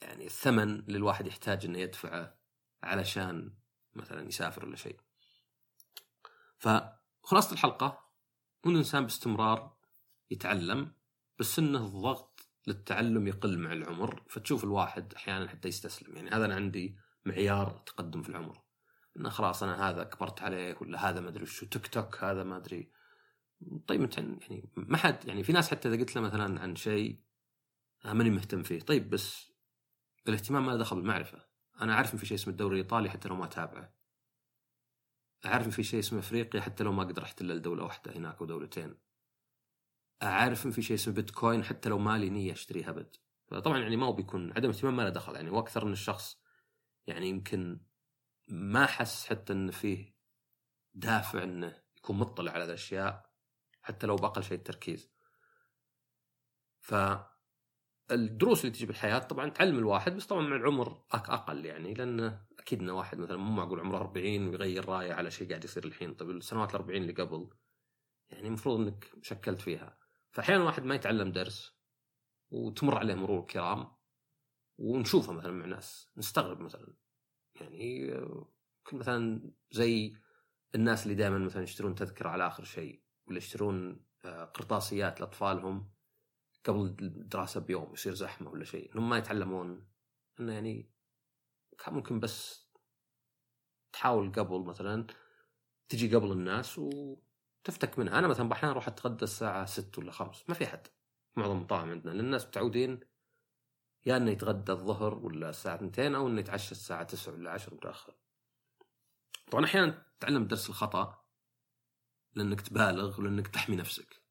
يعني 0.03 0.27
الثمن 0.27 0.79
اللي 0.81 0.99
الواحد 0.99 1.27
يحتاج 1.27 1.65
إنه 1.65 1.79
يدفعه 1.79 2.35
علشان 2.83 3.53
مثلا 3.95 4.29
يسافر 4.29 4.67
ولا 4.67 4.77
شيء. 4.77 4.97
فخلاصة 6.59 7.53
الحلقة 7.53 8.05
ان 8.67 8.71
الانسان 8.71 9.03
باستمرار 9.03 9.77
يتعلم 10.31 10.93
بس 11.39 11.59
إنه 11.59 11.87
الضغط 11.87 12.49
للتعلم 12.67 13.29
يقل 13.29 13.59
مع 13.59 13.73
العمر. 13.73 14.23
فتشوف 14.29 14.65
الواحد 14.65 15.15
أحيانا 15.15 15.49
حتى 15.49 15.69
يستسلم. 15.69 16.17
يعني 16.17 16.31
هذا 16.31 16.45
أنا 16.45 16.55
عندي 16.55 16.97
معيار 17.25 17.83
تقدم 17.87 18.23
في 18.23 18.29
العمر. 18.29 18.61
إنه 19.17 19.29
خلاص 19.29 19.63
أنا 19.63 19.91
هذا 19.91 20.05
كبرت 20.05 20.43
عليه 20.43 20.77
ولا 20.81 21.11
هذا 21.11 21.21
ما 21.21 21.29
أدري 21.29 21.43
وشو 21.43 21.67
تيك 21.67 21.87
توك 21.87 22.25
هذا 22.25 22.45
ما 22.45 22.57
أدري 22.57 22.91
طيب 23.87 24.03
انت 24.03 24.19
يعني 24.19 24.71
ما 24.77 24.97
حد 24.97 25.29
يعني 25.29 25.43
في 25.43 25.53
ناس 25.53 25.71
حتى 25.71 25.89
إذا 25.89 25.97
قلت 25.97 26.17
له 26.17 26.23
مثلا 26.23 26.61
عن 26.61 26.77
شيء 26.77 27.21
ماني 28.05 28.31
مهتم 28.31 28.63
فيه. 28.63 28.81
طيب 28.81 29.11
بس 29.11 29.53
الاهتمام 30.29 30.67
ما 30.67 30.77
دخل 30.77 30.97
بالمعرفة. 30.97 31.47
أنا 31.81 31.93
أعرف 31.93 32.15
إن 32.15 32.19
في 32.19 32.27
شيء 32.27 32.37
اسمه 32.37 32.53
الدوري 32.53 32.75
الإيطالي 32.75 33.11
حتى 33.11 33.29
لو 33.29 33.37
ما 33.37 33.45
أتابعه. 33.45 33.95
أعرف 35.47 35.67
إن 35.67 35.71
في 35.71 35.83
شيء 35.83 36.01
اسمه 36.01 36.19
أفريقيا 36.19 36.61
حتى 36.61 36.85
لو 36.85 36.93
ما 36.93 37.05
قد 37.05 37.19
رحت 37.19 37.41
الا 37.41 37.53
لدوله 37.53 37.85
واحدة 37.85 38.17
هناك 38.17 38.41
ودولتين 38.41 38.97
أعرف 40.23 40.67
إن 40.67 40.71
في 40.71 40.83
شيء 40.83 40.97
اسمه 40.97 41.15
بيتكوين 41.15 41.65
حتى 41.65 41.89
لو 41.89 41.99
مالي 41.99 42.31
نية 42.31 42.53
أشتريها 42.53 42.91
أبد. 42.91 43.17
فطبعا 43.47 43.79
يعني 43.79 43.97
ما 43.97 44.07
هو 44.07 44.13
بيكون 44.13 44.53
عدم 44.53 44.69
اهتمام 44.69 44.97
ما 44.97 45.03
له 45.03 45.09
دخل. 45.09 45.35
يعني 45.35 45.51
وأكثر 45.51 45.85
من 45.85 45.93
الشخص 45.93 46.39
يعني 47.07 47.29
يمكن 47.29 47.81
ما 48.49 48.87
حس 48.87 49.27
حتى 49.27 49.53
انه 49.53 49.73
فيه 49.73 50.15
دافع 50.95 51.43
إنه 51.43 51.83
يكون 51.97 52.17
مطلع 52.17 52.53
على 52.53 52.65
الأشياء. 52.65 53.34
حتى 53.85 54.07
لو 54.07 54.17
بأقل 54.17 54.43
شيء 54.43 54.59
التركيز. 54.59 55.11
فالدروس 56.81 58.61
اللي 58.61 58.71
تجي 58.71 58.87
بالحياة 58.87 59.19
طبعا 59.19 59.51
تعلم 59.51 59.79
الواحد 59.79 60.17
بس 60.17 60.27
طبعا 60.27 60.43
مع 60.43 60.57
العمر 60.57 61.05
أقل 61.13 61.67
يعني 61.67 61.95
لأن 61.95 62.41
أكيد 62.59 62.81
انه 62.81 62.93
واحد 62.93 63.19
مثلا 63.19 63.37
مو 63.37 63.51
معقول 63.53 63.81
عمره 63.81 63.97
40 63.97 64.49
ويغير 64.49 64.89
رأيه 64.89 65.13
على 65.13 65.31
شيء 65.31 65.49
قاعد 65.49 65.65
يصير 65.65 65.85
الحين. 65.85 66.15
طيب 66.15 66.31
السنوات 66.31 66.71
ال 66.71 66.77
40 66.77 67.03
اللي 67.03 67.13
قبل 67.13 67.51
يعني 68.31 68.49
المفروض 68.49 68.81
إنك 68.81 69.11
شكلت 69.23 69.61
فيها. 69.61 69.99
فاحيانا 70.31 70.65
واحد 70.65 70.85
ما 70.85 70.95
يتعلم 70.95 71.33
درس 71.33 71.79
وتمر 72.51 72.99
عليه 72.99 73.15
مرور 73.15 73.41
الكرام 73.41 73.97
ونشوفه 74.79 75.33
مثلا 75.33 75.53
مع 75.53 75.67
ناس 75.67 76.11
نستغرب 76.17 76.61
مثلا. 76.61 76.95
يعني 77.61 78.15
مثلا 78.93 79.53
زي 79.71 80.17
الناس 80.75 81.03
اللي 81.03 81.15
دائما 81.15 81.39
مثلا 81.39 81.63
يشترون 81.63 81.95
تذكرة 81.95 82.29
على 82.29 82.47
آخر 82.47 82.65
شيء. 82.65 83.04
ولا 83.27 83.39
يشترون 83.39 84.05
آه، 84.25 84.45
قرطاسيات 84.45 85.21
لأطفالهم 85.21 85.91
قبل 86.65 86.81
الدراسة 86.81 87.61
بيوم 87.61 87.93
يصير 87.93 88.15
زحمة 88.15 88.51
ولا 88.51 88.65
شيء. 88.65 88.95
إنهم 88.95 89.09
ما 89.09 89.19
يتعلمون. 89.19 89.87
إنه 90.41 90.53
يعني 90.53 90.91
كان 91.79 91.95
ممكن 91.95 92.21
بس 92.21 92.69
تحاول 93.93 94.33
قبل 94.33 94.61
مثلا 94.61 95.07
تجي 95.89 96.17
قبل 96.17 96.33
الناس 96.33 96.79
وتفتك 96.79 97.99
منها. 97.99 98.19
أنا 98.19 98.29
مثلا 98.29 98.53
أحيانا 98.53 98.73
أروح 98.73 98.89
أتغدى 98.89 99.25
الساعة 99.25 99.67
6 99.67 99.99
ولا 99.99 100.13
5 100.13 100.45
ما 100.49 100.55
في 100.55 100.65
أحد. 100.65 100.87
معظم 101.37 101.57
المطاعم 101.57 101.91
عندنا. 101.91 102.11
لأن 102.11 102.21
الناس 102.21 102.47
متعودين 102.47 103.01
يا 104.07 104.17
إنه 104.17 104.31
يتغدى 104.31 104.73
الظهر 104.73 105.15
ولا 105.15 105.51
الساعة 105.51 105.75
2 105.75 106.15
أو 106.15 106.29
إنه 106.29 106.41
يتعشى 106.41 106.73
الساعة 106.73 107.03
9 107.03 107.33
ولا 107.33 107.51
10 107.51 107.75
متأخر. 107.75 108.15
طبعا 109.51 109.65
أحيانا 109.65 110.07
تتعلم 110.21 110.47
درس 110.47 110.69
الخطأ 110.69 111.24
لأنك 112.35 112.61
تبالغ 112.61 113.21
ولأنك 113.21 113.49
تحمي 113.49 113.77
نفسك. 113.77 114.23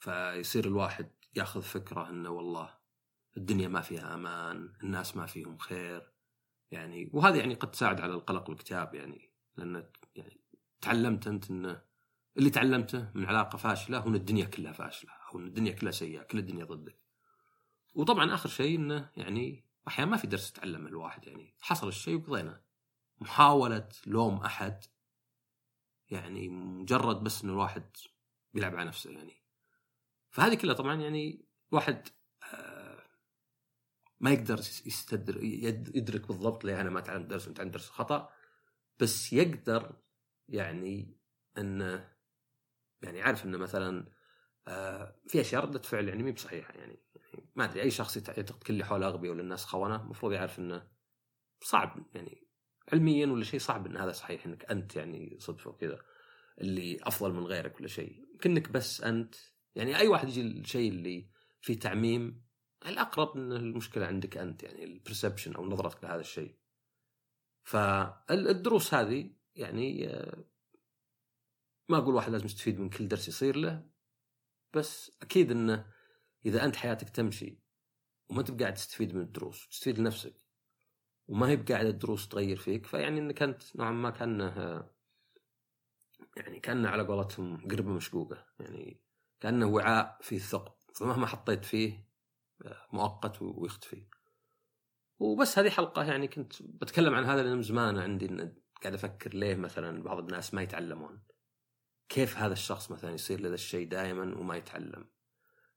فيصير 0.00 0.64
الواحد 0.64 1.10
ياخذ 1.36 1.62
فكرة 1.62 2.10
إنه 2.10 2.30
والله 2.30 2.78
الدنيا 3.36 3.68
ما 3.68 3.80
فيها 3.80 4.14
أمان 4.14 4.72
الناس 4.82 5.16
ما 5.16 5.26
فيهم 5.26 5.58
خير. 5.58 6.12
يعني 6.70 7.10
وهذا 7.12 7.36
يعني 7.36 7.54
قد 7.54 7.70
تساعد 7.70 8.00
على 8.00 8.12
القلق 8.12 8.50
والاكتئاب 8.50 8.94
يعني 8.94 9.32
لأن 9.56 9.90
يعني 10.16 10.40
تعلمت 10.80 11.26
أنت 11.26 11.50
انه 11.50 11.82
اللي 12.36 12.50
تعلمته 12.50 13.10
من 13.14 13.24
علاقة 13.24 13.56
فاشلة 13.56 13.98
هو 13.98 14.08
إن 14.08 14.14
الدنيا 14.14 14.44
كلها 14.44 14.72
فاشلة 14.72 15.12
أو 15.12 15.38
إن 15.38 15.46
الدنيا 15.46 15.72
كلها 15.72 15.92
سيئة 15.92 16.22
كل 16.22 16.38
الدنيا 16.38 16.64
ضدك. 16.64 16.98
وطبعا 17.94 18.34
آخر 18.34 18.48
شيء 18.48 18.78
إنه 18.78 19.10
يعني 19.16 19.64
أحيانا 19.88 20.10
ما 20.10 20.16
في 20.16 20.26
درس 20.26 20.52
تتعلمه 20.52 20.88
الواحد 20.88 21.26
يعني. 21.26 21.54
حصل 21.60 21.88
الشيء 21.88 22.16
وقضينا 22.16 22.60
محاولة 23.20 23.88
لوم 24.06 24.36
أحد 24.36 24.84
يعني 26.10 26.48
مجرد 26.48 27.24
بس 27.24 27.44
ان 27.44 27.50
الواحد 27.50 27.96
بيلعب 28.54 28.76
على 28.76 28.88
نفسه 28.88 29.10
يعني. 29.10 29.42
فهذه 30.30 30.54
كلها 30.54 30.74
طبعا 30.74 30.94
يعني 30.94 31.46
الواحد 31.72 32.08
آه، 32.54 33.02
ما 34.20 34.30
يقدر 34.30 34.58
يستدر 34.58 35.42
يدرك 35.42 36.28
بالضبط 36.28 36.64
ليه 36.64 36.80
أنا 36.80 36.90
ما 36.90 37.00
تعلمت 37.00 37.26
درس 37.26 37.46
وأنت 37.46 37.60
درس 37.60 37.90
خطأ 37.90 38.32
بس 39.00 39.32
يقدر 39.32 39.96
يعني 40.48 41.18
إنه 41.58 42.18
يعني 43.02 43.22
عارف 43.22 43.44
إنه 43.44 43.58
مثلا 43.58 44.12
آه، 44.68 45.20
في 45.28 45.40
أشياء 45.40 45.64
ردة 45.64 45.78
فعل 45.78 46.08
يعني 46.08 46.22
مي 46.22 46.32
بصحيحة 46.32 46.74
يعني 46.74 47.02
ما 47.56 47.64
أدري 47.64 47.82
أي 47.82 47.90
شخص 47.90 48.16
يعتقد 48.16 48.62
كل 48.62 48.72
اللي 48.72 48.84
حوله 48.84 49.06
أغبياء 49.06 49.32
ولا 49.32 49.42
الناس 49.42 49.64
خونة 49.64 50.02
المفروض 50.02 50.32
يعرف 50.32 50.58
إنه 50.58 50.88
صعب 51.60 52.06
يعني 52.14 52.47
علميا 52.92 53.26
ولا 53.26 53.44
شيء 53.44 53.60
صعب 53.60 53.86
إن 53.86 53.96
هذا 53.96 54.12
صحيح 54.12 54.46
إنك 54.46 54.64
أنت 54.64 54.96
يعني 54.96 55.36
صدفة 55.40 55.70
وكذا 55.70 56.00
اللي 56.60 56.98
أفضل 57.02 57.32
من 57.32 57.44
غيرك 57.44 57.80
ولا 57.80 57.88
شيء. 57.88 58.24
يمكنك 58.32 58.70
بس 58.70 59.00
أنت 59.00 59.34
يعني 59.74 59.98
أي 59.98 60.08
واحد 60.08 60.28
يجي 60.28 60.40
الشيء 60.40 60.90
اللي 60.90 61.30
فيه 61.60 61.78
تعميم 61.78 62.44
الأقرب 62.86 63.36
إن 63.36 63.52
المشكلة 63.52 64.06
عندك 64.06 64.36
أنت 64.36 64.62
يعني 64.62 64.84
البرسبشن 64.84 65.54
أو 65.54 65.66
نظرتك 65.66 66.04
لهذا 66.04 66.20
الشيء. 66.20 66.54
فالدروس 67.62 68.94
هذه 68.94 69.30
يعني 69.54 70.06
ما 71.88 71.98
أقول 71.98 72.14
واحد 72.14 72.32
لازم 72.32 72.46
يستفيد 72.46 72.80
من 72.80 72.90
كل 72.90 73.08
درس 73.08 73.28
يصير 73.28 73.56
له 73.56 73.88
بس 74.74 75.12
أكيد 75.22 75.50
إنه 75.50 75.92
إذا 76.46 76.64
أنت 76.64 76.76
حياتك 76.76 77.08
تمشي 77.08 77.58
وما 78.28 78.40
أنت 78.40 78.62
قاعد 78.62 78.74
تستفيد 78.74 79.14
من 79.14 79.20
الدروس 79.20 79.68
تستفيد 79.68 79.98
لنفسك 79.98 80.34
وما 81.28 81.48
هي 81.48 81.56
بقاعدة 81.56 81.88
الدروس 81.88 82.28
تغير 82.28 82.56
فيك. 82.56 82.86
فيعني 82.86 83.20
انك 83.20 83.42
انت 83.42 83.76
نوعا 83.76 83.90
ما 83.90 84.10
كانه 84.10 84.84
يعني 86.36 86.60
كانه 86.60 86.88
على 86.88 87.02
قولتهم 87.02 87.68
قربة 87.68 87.90
مشقوقة. 87.92 88.46
يعني 88.60 89.00
كانه 89.40 89.66
وعاء 89.66 90.18
فيه 90.22 90.38
ثقب 90.38 90.72
فمهما 90.94 91.26
حطيت 91.26 91.64
فيه 91.64 92.08
مؤقت 92.92 93.42
ويختفي 93.42 94.06
وبس 95.18 95.58
هذه 95.58 95.70
حلقة 95.70 96.04
يعني 96.04 96.28
كنت 96.28 96.62
بتكلم 96.62 97.14
عن 97.14 97.24
هذا 97.24 97.42
لأن 97.42 97.56
من 97.56 97.62
زمان 97.62 97.98
عندي 97.98 98.26
قاعد 98.82 98.94
أفكر 98.94 99.34
ليه 99.34 99.56
مثلا 99.56 100.02
بعض 100.02 100.18
الناس 100.18 100.54
ما 100.54 100.62
يتعلمون. 100.62 101.22
كيف 102.08 102.36
هذا 102.36 102.52
الشخص 102.52 102.90
مثلا 102.90 103.10
يصير 103.10 103.40
لهذا 103.40 103.54
الشيء 103.54 103.88
دائما 103.88 104.38
وما 104.38 104.56
يتعلم؟ 104.56 105.08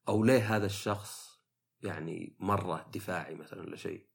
أو 0.08 0.24
ليه 0.24 0.56
هذا 0.56 0.66
الشخص 0.66 1.42
يعني 1.84 2.36
مرة 2.40 2.90
دفاعي 2.94 3.36
مثلا 3.36 3.62
ولا 3.62 3.76
شيء 3.76 4.11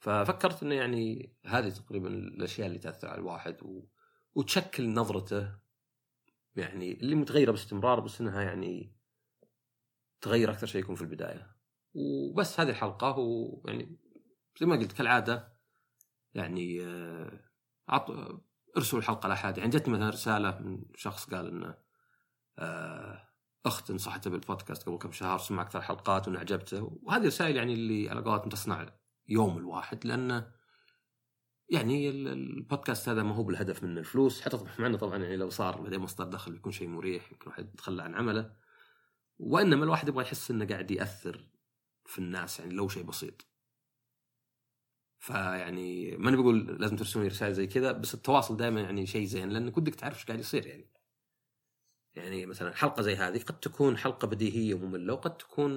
ففكرت 0.00 0.62
إنه 0.62 0.74
يعني 0.74 1.34
هذه 1.46 1.68
تقريبا 1.68 2.08
الأشياء 2.08 2.66
اللي 2.66 2.78
تأثر 2.78 3.08
على 3.08 3.18
الواحد 3.18 3.62
و... 3.62 3.86
وتشكل 4.34 4.94
نظرته 4.94 5.58
يعني 6.56 6.92
اللي 6.92 7.14
متغيرة 7.14 7.50
باستمرار 7.50 8.00
بس 8.00 8.20
إنها 8.20 8.42
يعني 8.42 8.96
تغير 10.20 10.50
أكثر 10.50 10.66
شيء 10.66 10.80
يكون 10.80 10.94
في 10.94 11.02
البداية. 11.02 11.56
وبس 11.94 12.60
هذه 12.60 12.70
الحلقة 12.70 13.18
ويعني 13.18 13.98
زي 14.60 14.66
ما 14.66 14.76
قلت 14.76 14.92
كالعادة 14.92 15.56
يعني 16.34 16.84
آه، 16.84 17.40
عط... 17.88 18.10
ارسلوا 18.76 19.02
الحلقة 19.02 19.28
لأحد. 19.28 19.58
يعني 19.58 19.70
جتني 19.70 19.94
مثلا 19.94 20.10
رسالة 20.10 20.58
من 20.58 20.84
شخص 20.94 21.30
قال 21.30 21.46
إنه 21.46 21.78
آه، 22.58 23.28
أخت 23.66 23.92
نصحته 23.92 24.30
بالبودكاست 24.30 24.86
قبل 24.86 24.98
كم 24.98 25.12
شهر 25.12 25.38
سمع 25.38 25.62
أكثر 25.62 25.80
حلقات 25.80 26.28
وانه 26.28 26.98
وهذه 27.02 27.26
رسائل 27.26 27.56
يعني 27.56 27.74
اللي 27.74 28.10
على 28.10 28.20
قولتهم 28.20 28.48
تصنع 28.48 28.99
يوم 29.30 29.58
الواحد 29.58 30.06
لأنه 30.06 30.52
يعني 31.70 32.10
البودكاست 32.10 33.08
هذا 33.08 33.22
ما 33.22 33.34
هو 33.34 33.42
بالهدف 33.42 33.82
منه. 33.82 34.00
الفلوس 34.00 34.40
حتى 34.40 34.64
مع 34.78 34.86
انه 34.86 34.98
طبعا 34.98 35.18
يعني 35.18 35.36
لو 35.36 35.50
صار 35.50 35.80
بعدين 35.80 36.00
مصدر 36.00 36.24
دخل 36.24 36.52
بيكون 36.52 36.72
شيء 36.72 36.88
مريح 36.88 37.32
يمكن 37.32 37.42
الواحد 37.42 37.74
يتخلى 37.74 38.02
عن 38.02 38.14
عمله. 38.14 38.56
وإنما 39.38 39.84
الواحد 39.84 40.08
يبغى 40.08 40.22
يحس 40.22 40.50
إنه 40.50 40.66
قاعد 40.66 40.90
يأثر 40.90 41.48
في 42.06 42.18
الناس 42.18 42.60
يعني 42.60 42.74
لو 42.74 42.88
شيء 42.88 43.02
بسيط. 43.02 43.46
فيعني 45.18 46.16
ماني 46.16 46.36
بقول 46.36 46.76
لازم 46.80 46.96
ترسلون 46.96 47.26
رسائل 47.26 47.54
زي 47.54 47.66
كذا 47.66 47.92
بس 47.92 48.14
التواصل 48.14 48.56
دائما 48.56 48.80
يعني 48.80 49.06
شيء 49.06 49.26
زين 49.26 49.48
لانك 49.48 49.76
ودك 49.78 49.94
تعرف 49.94 50.16
إيش 50.16 50.26
قاعد 50.26 50.38
يصير 50.40 50.66
يعني. 50.66 50.90
يعني 52.14 52.46
مثلا 52.46 52.74
حلقة 52.74 53.02
زي 53.02 53.16
هذه 53.16 53.42
قد 53.42 53.60
تكون 53.60 53.96
حلقة 53.98 54.28
بديهية 54.28 54.74
ومملة 54.74 55.12
وقد 55.12 55.36
تكون 55.36 55.72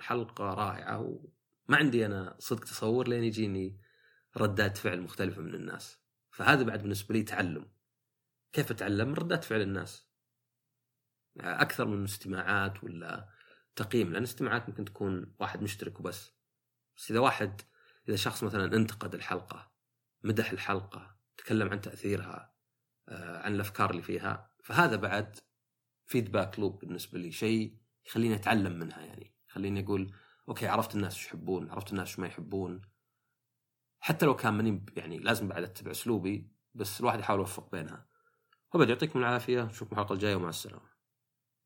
حلقة 0.00 0.44
رائعة 0.54 1.18
وما 1.68 1.78
عندي 1.78 2.06
أنا 2.06 2.36
صدق 2.38 2.64
تصور 2.64 3.08
لين 3.08 3.24
يجيني 3.24 3.80
ردات 4.36 4.76
فعل 4.76 5.00
مختلفة 5.00 5.42
من 5.42 5.54
الناس. 5.54 5.98
فهذا 6.30 6.62
بعد 6.62 6.82
بالنسبة 6.82 7.14
لي 7.14 7.22
تعلم. 7.22 7.70
كيف 8.52 8.70
أتعلم؟ 8.70 9.08
من 9.08 9.14
ردات 9.14 9.44
فعل 9.44 9.60
الناس. 9.60 10.08
أكثر 11.40 11.86
من 11.86 12.04
استماعات 12.04 12.84
ولا 12.84 13.28
تقييم 13.76 14.12
لأن 14.12 14.22
استماعات 14.22 14.68
ممكن 14.68 14.84
تكون 14.84 15.34
واحد 15.40 15.62
مشترك 15.62 16.00
وبس. 16.00 16.32
بس 16.96 17.10
إذا 17.10 17.20
واحد 17.20 17.60
إذا 18.08 18.16
شخص 18.16 18.44
مثلا 18.44 18.76
انتقد 18.76 19.14
الحلقة 19.14 19.72
مدح 20.24 20.50
الحلقة 20.50 21.18
تكلم 21.36 21.68
عن 21.68 21.80
تأثيرها 21.80 22.54
آه، 23.08 23.38
عن 23.38 23.54
الأفكار 23.54 23.90
اللي 23.90 24.02
فيها 24.02 24.52
فهذا 24.64 24.96
بعد 24.96 25.36
feedback 26.06 26.58
loop 26.58 26.78
بالنسبة 26.78 27.18
لي 27.18 27.32
شيء 27.32 27.78
يخليني 28.06 28.34
أتعلم 28.34 28.78
منها 28.78 29.00
يعني. 29.00 29.34
يخليني 29.50 29.80
أقول 29.80 30.12
okay 30.48 30.66
عرفت 30.66 30.94
الناس 30.94 31.14
إيش 31.14 31.26
يحبون 31.26 31.70
عرفت 31.70 31.90
الناس 31.90 32.08
إيش 32.08 32.18
ما 32.18 32.26
يحبون. 32.26 32.80
حتى 34.00 34.26
لو 34.26 34.36
كان 34.36 34.54
ماني 34.54 34.84
يعني 34.96 35.18
لازم 35.18 35.48
بعد 35.48 35.62
أتبع 35.62 35.90
أسلوبي 35.90 36.52
بس 36.74 37.00
الواحد 37.00 37.18
يحاول 37.18 37.40
يوفق 37.40 37.70
بينها. 37.70 38.06
وبعد 38.74 38.88
يعطيكم 38.88 39.18
العافية 39.18 39.62
نشوفكم 39.62 39.96
الحلقة 39.96 40.12
الجاية 40.12 40.36
ومع 40.36 40.48
السلامة. 40.48 40.97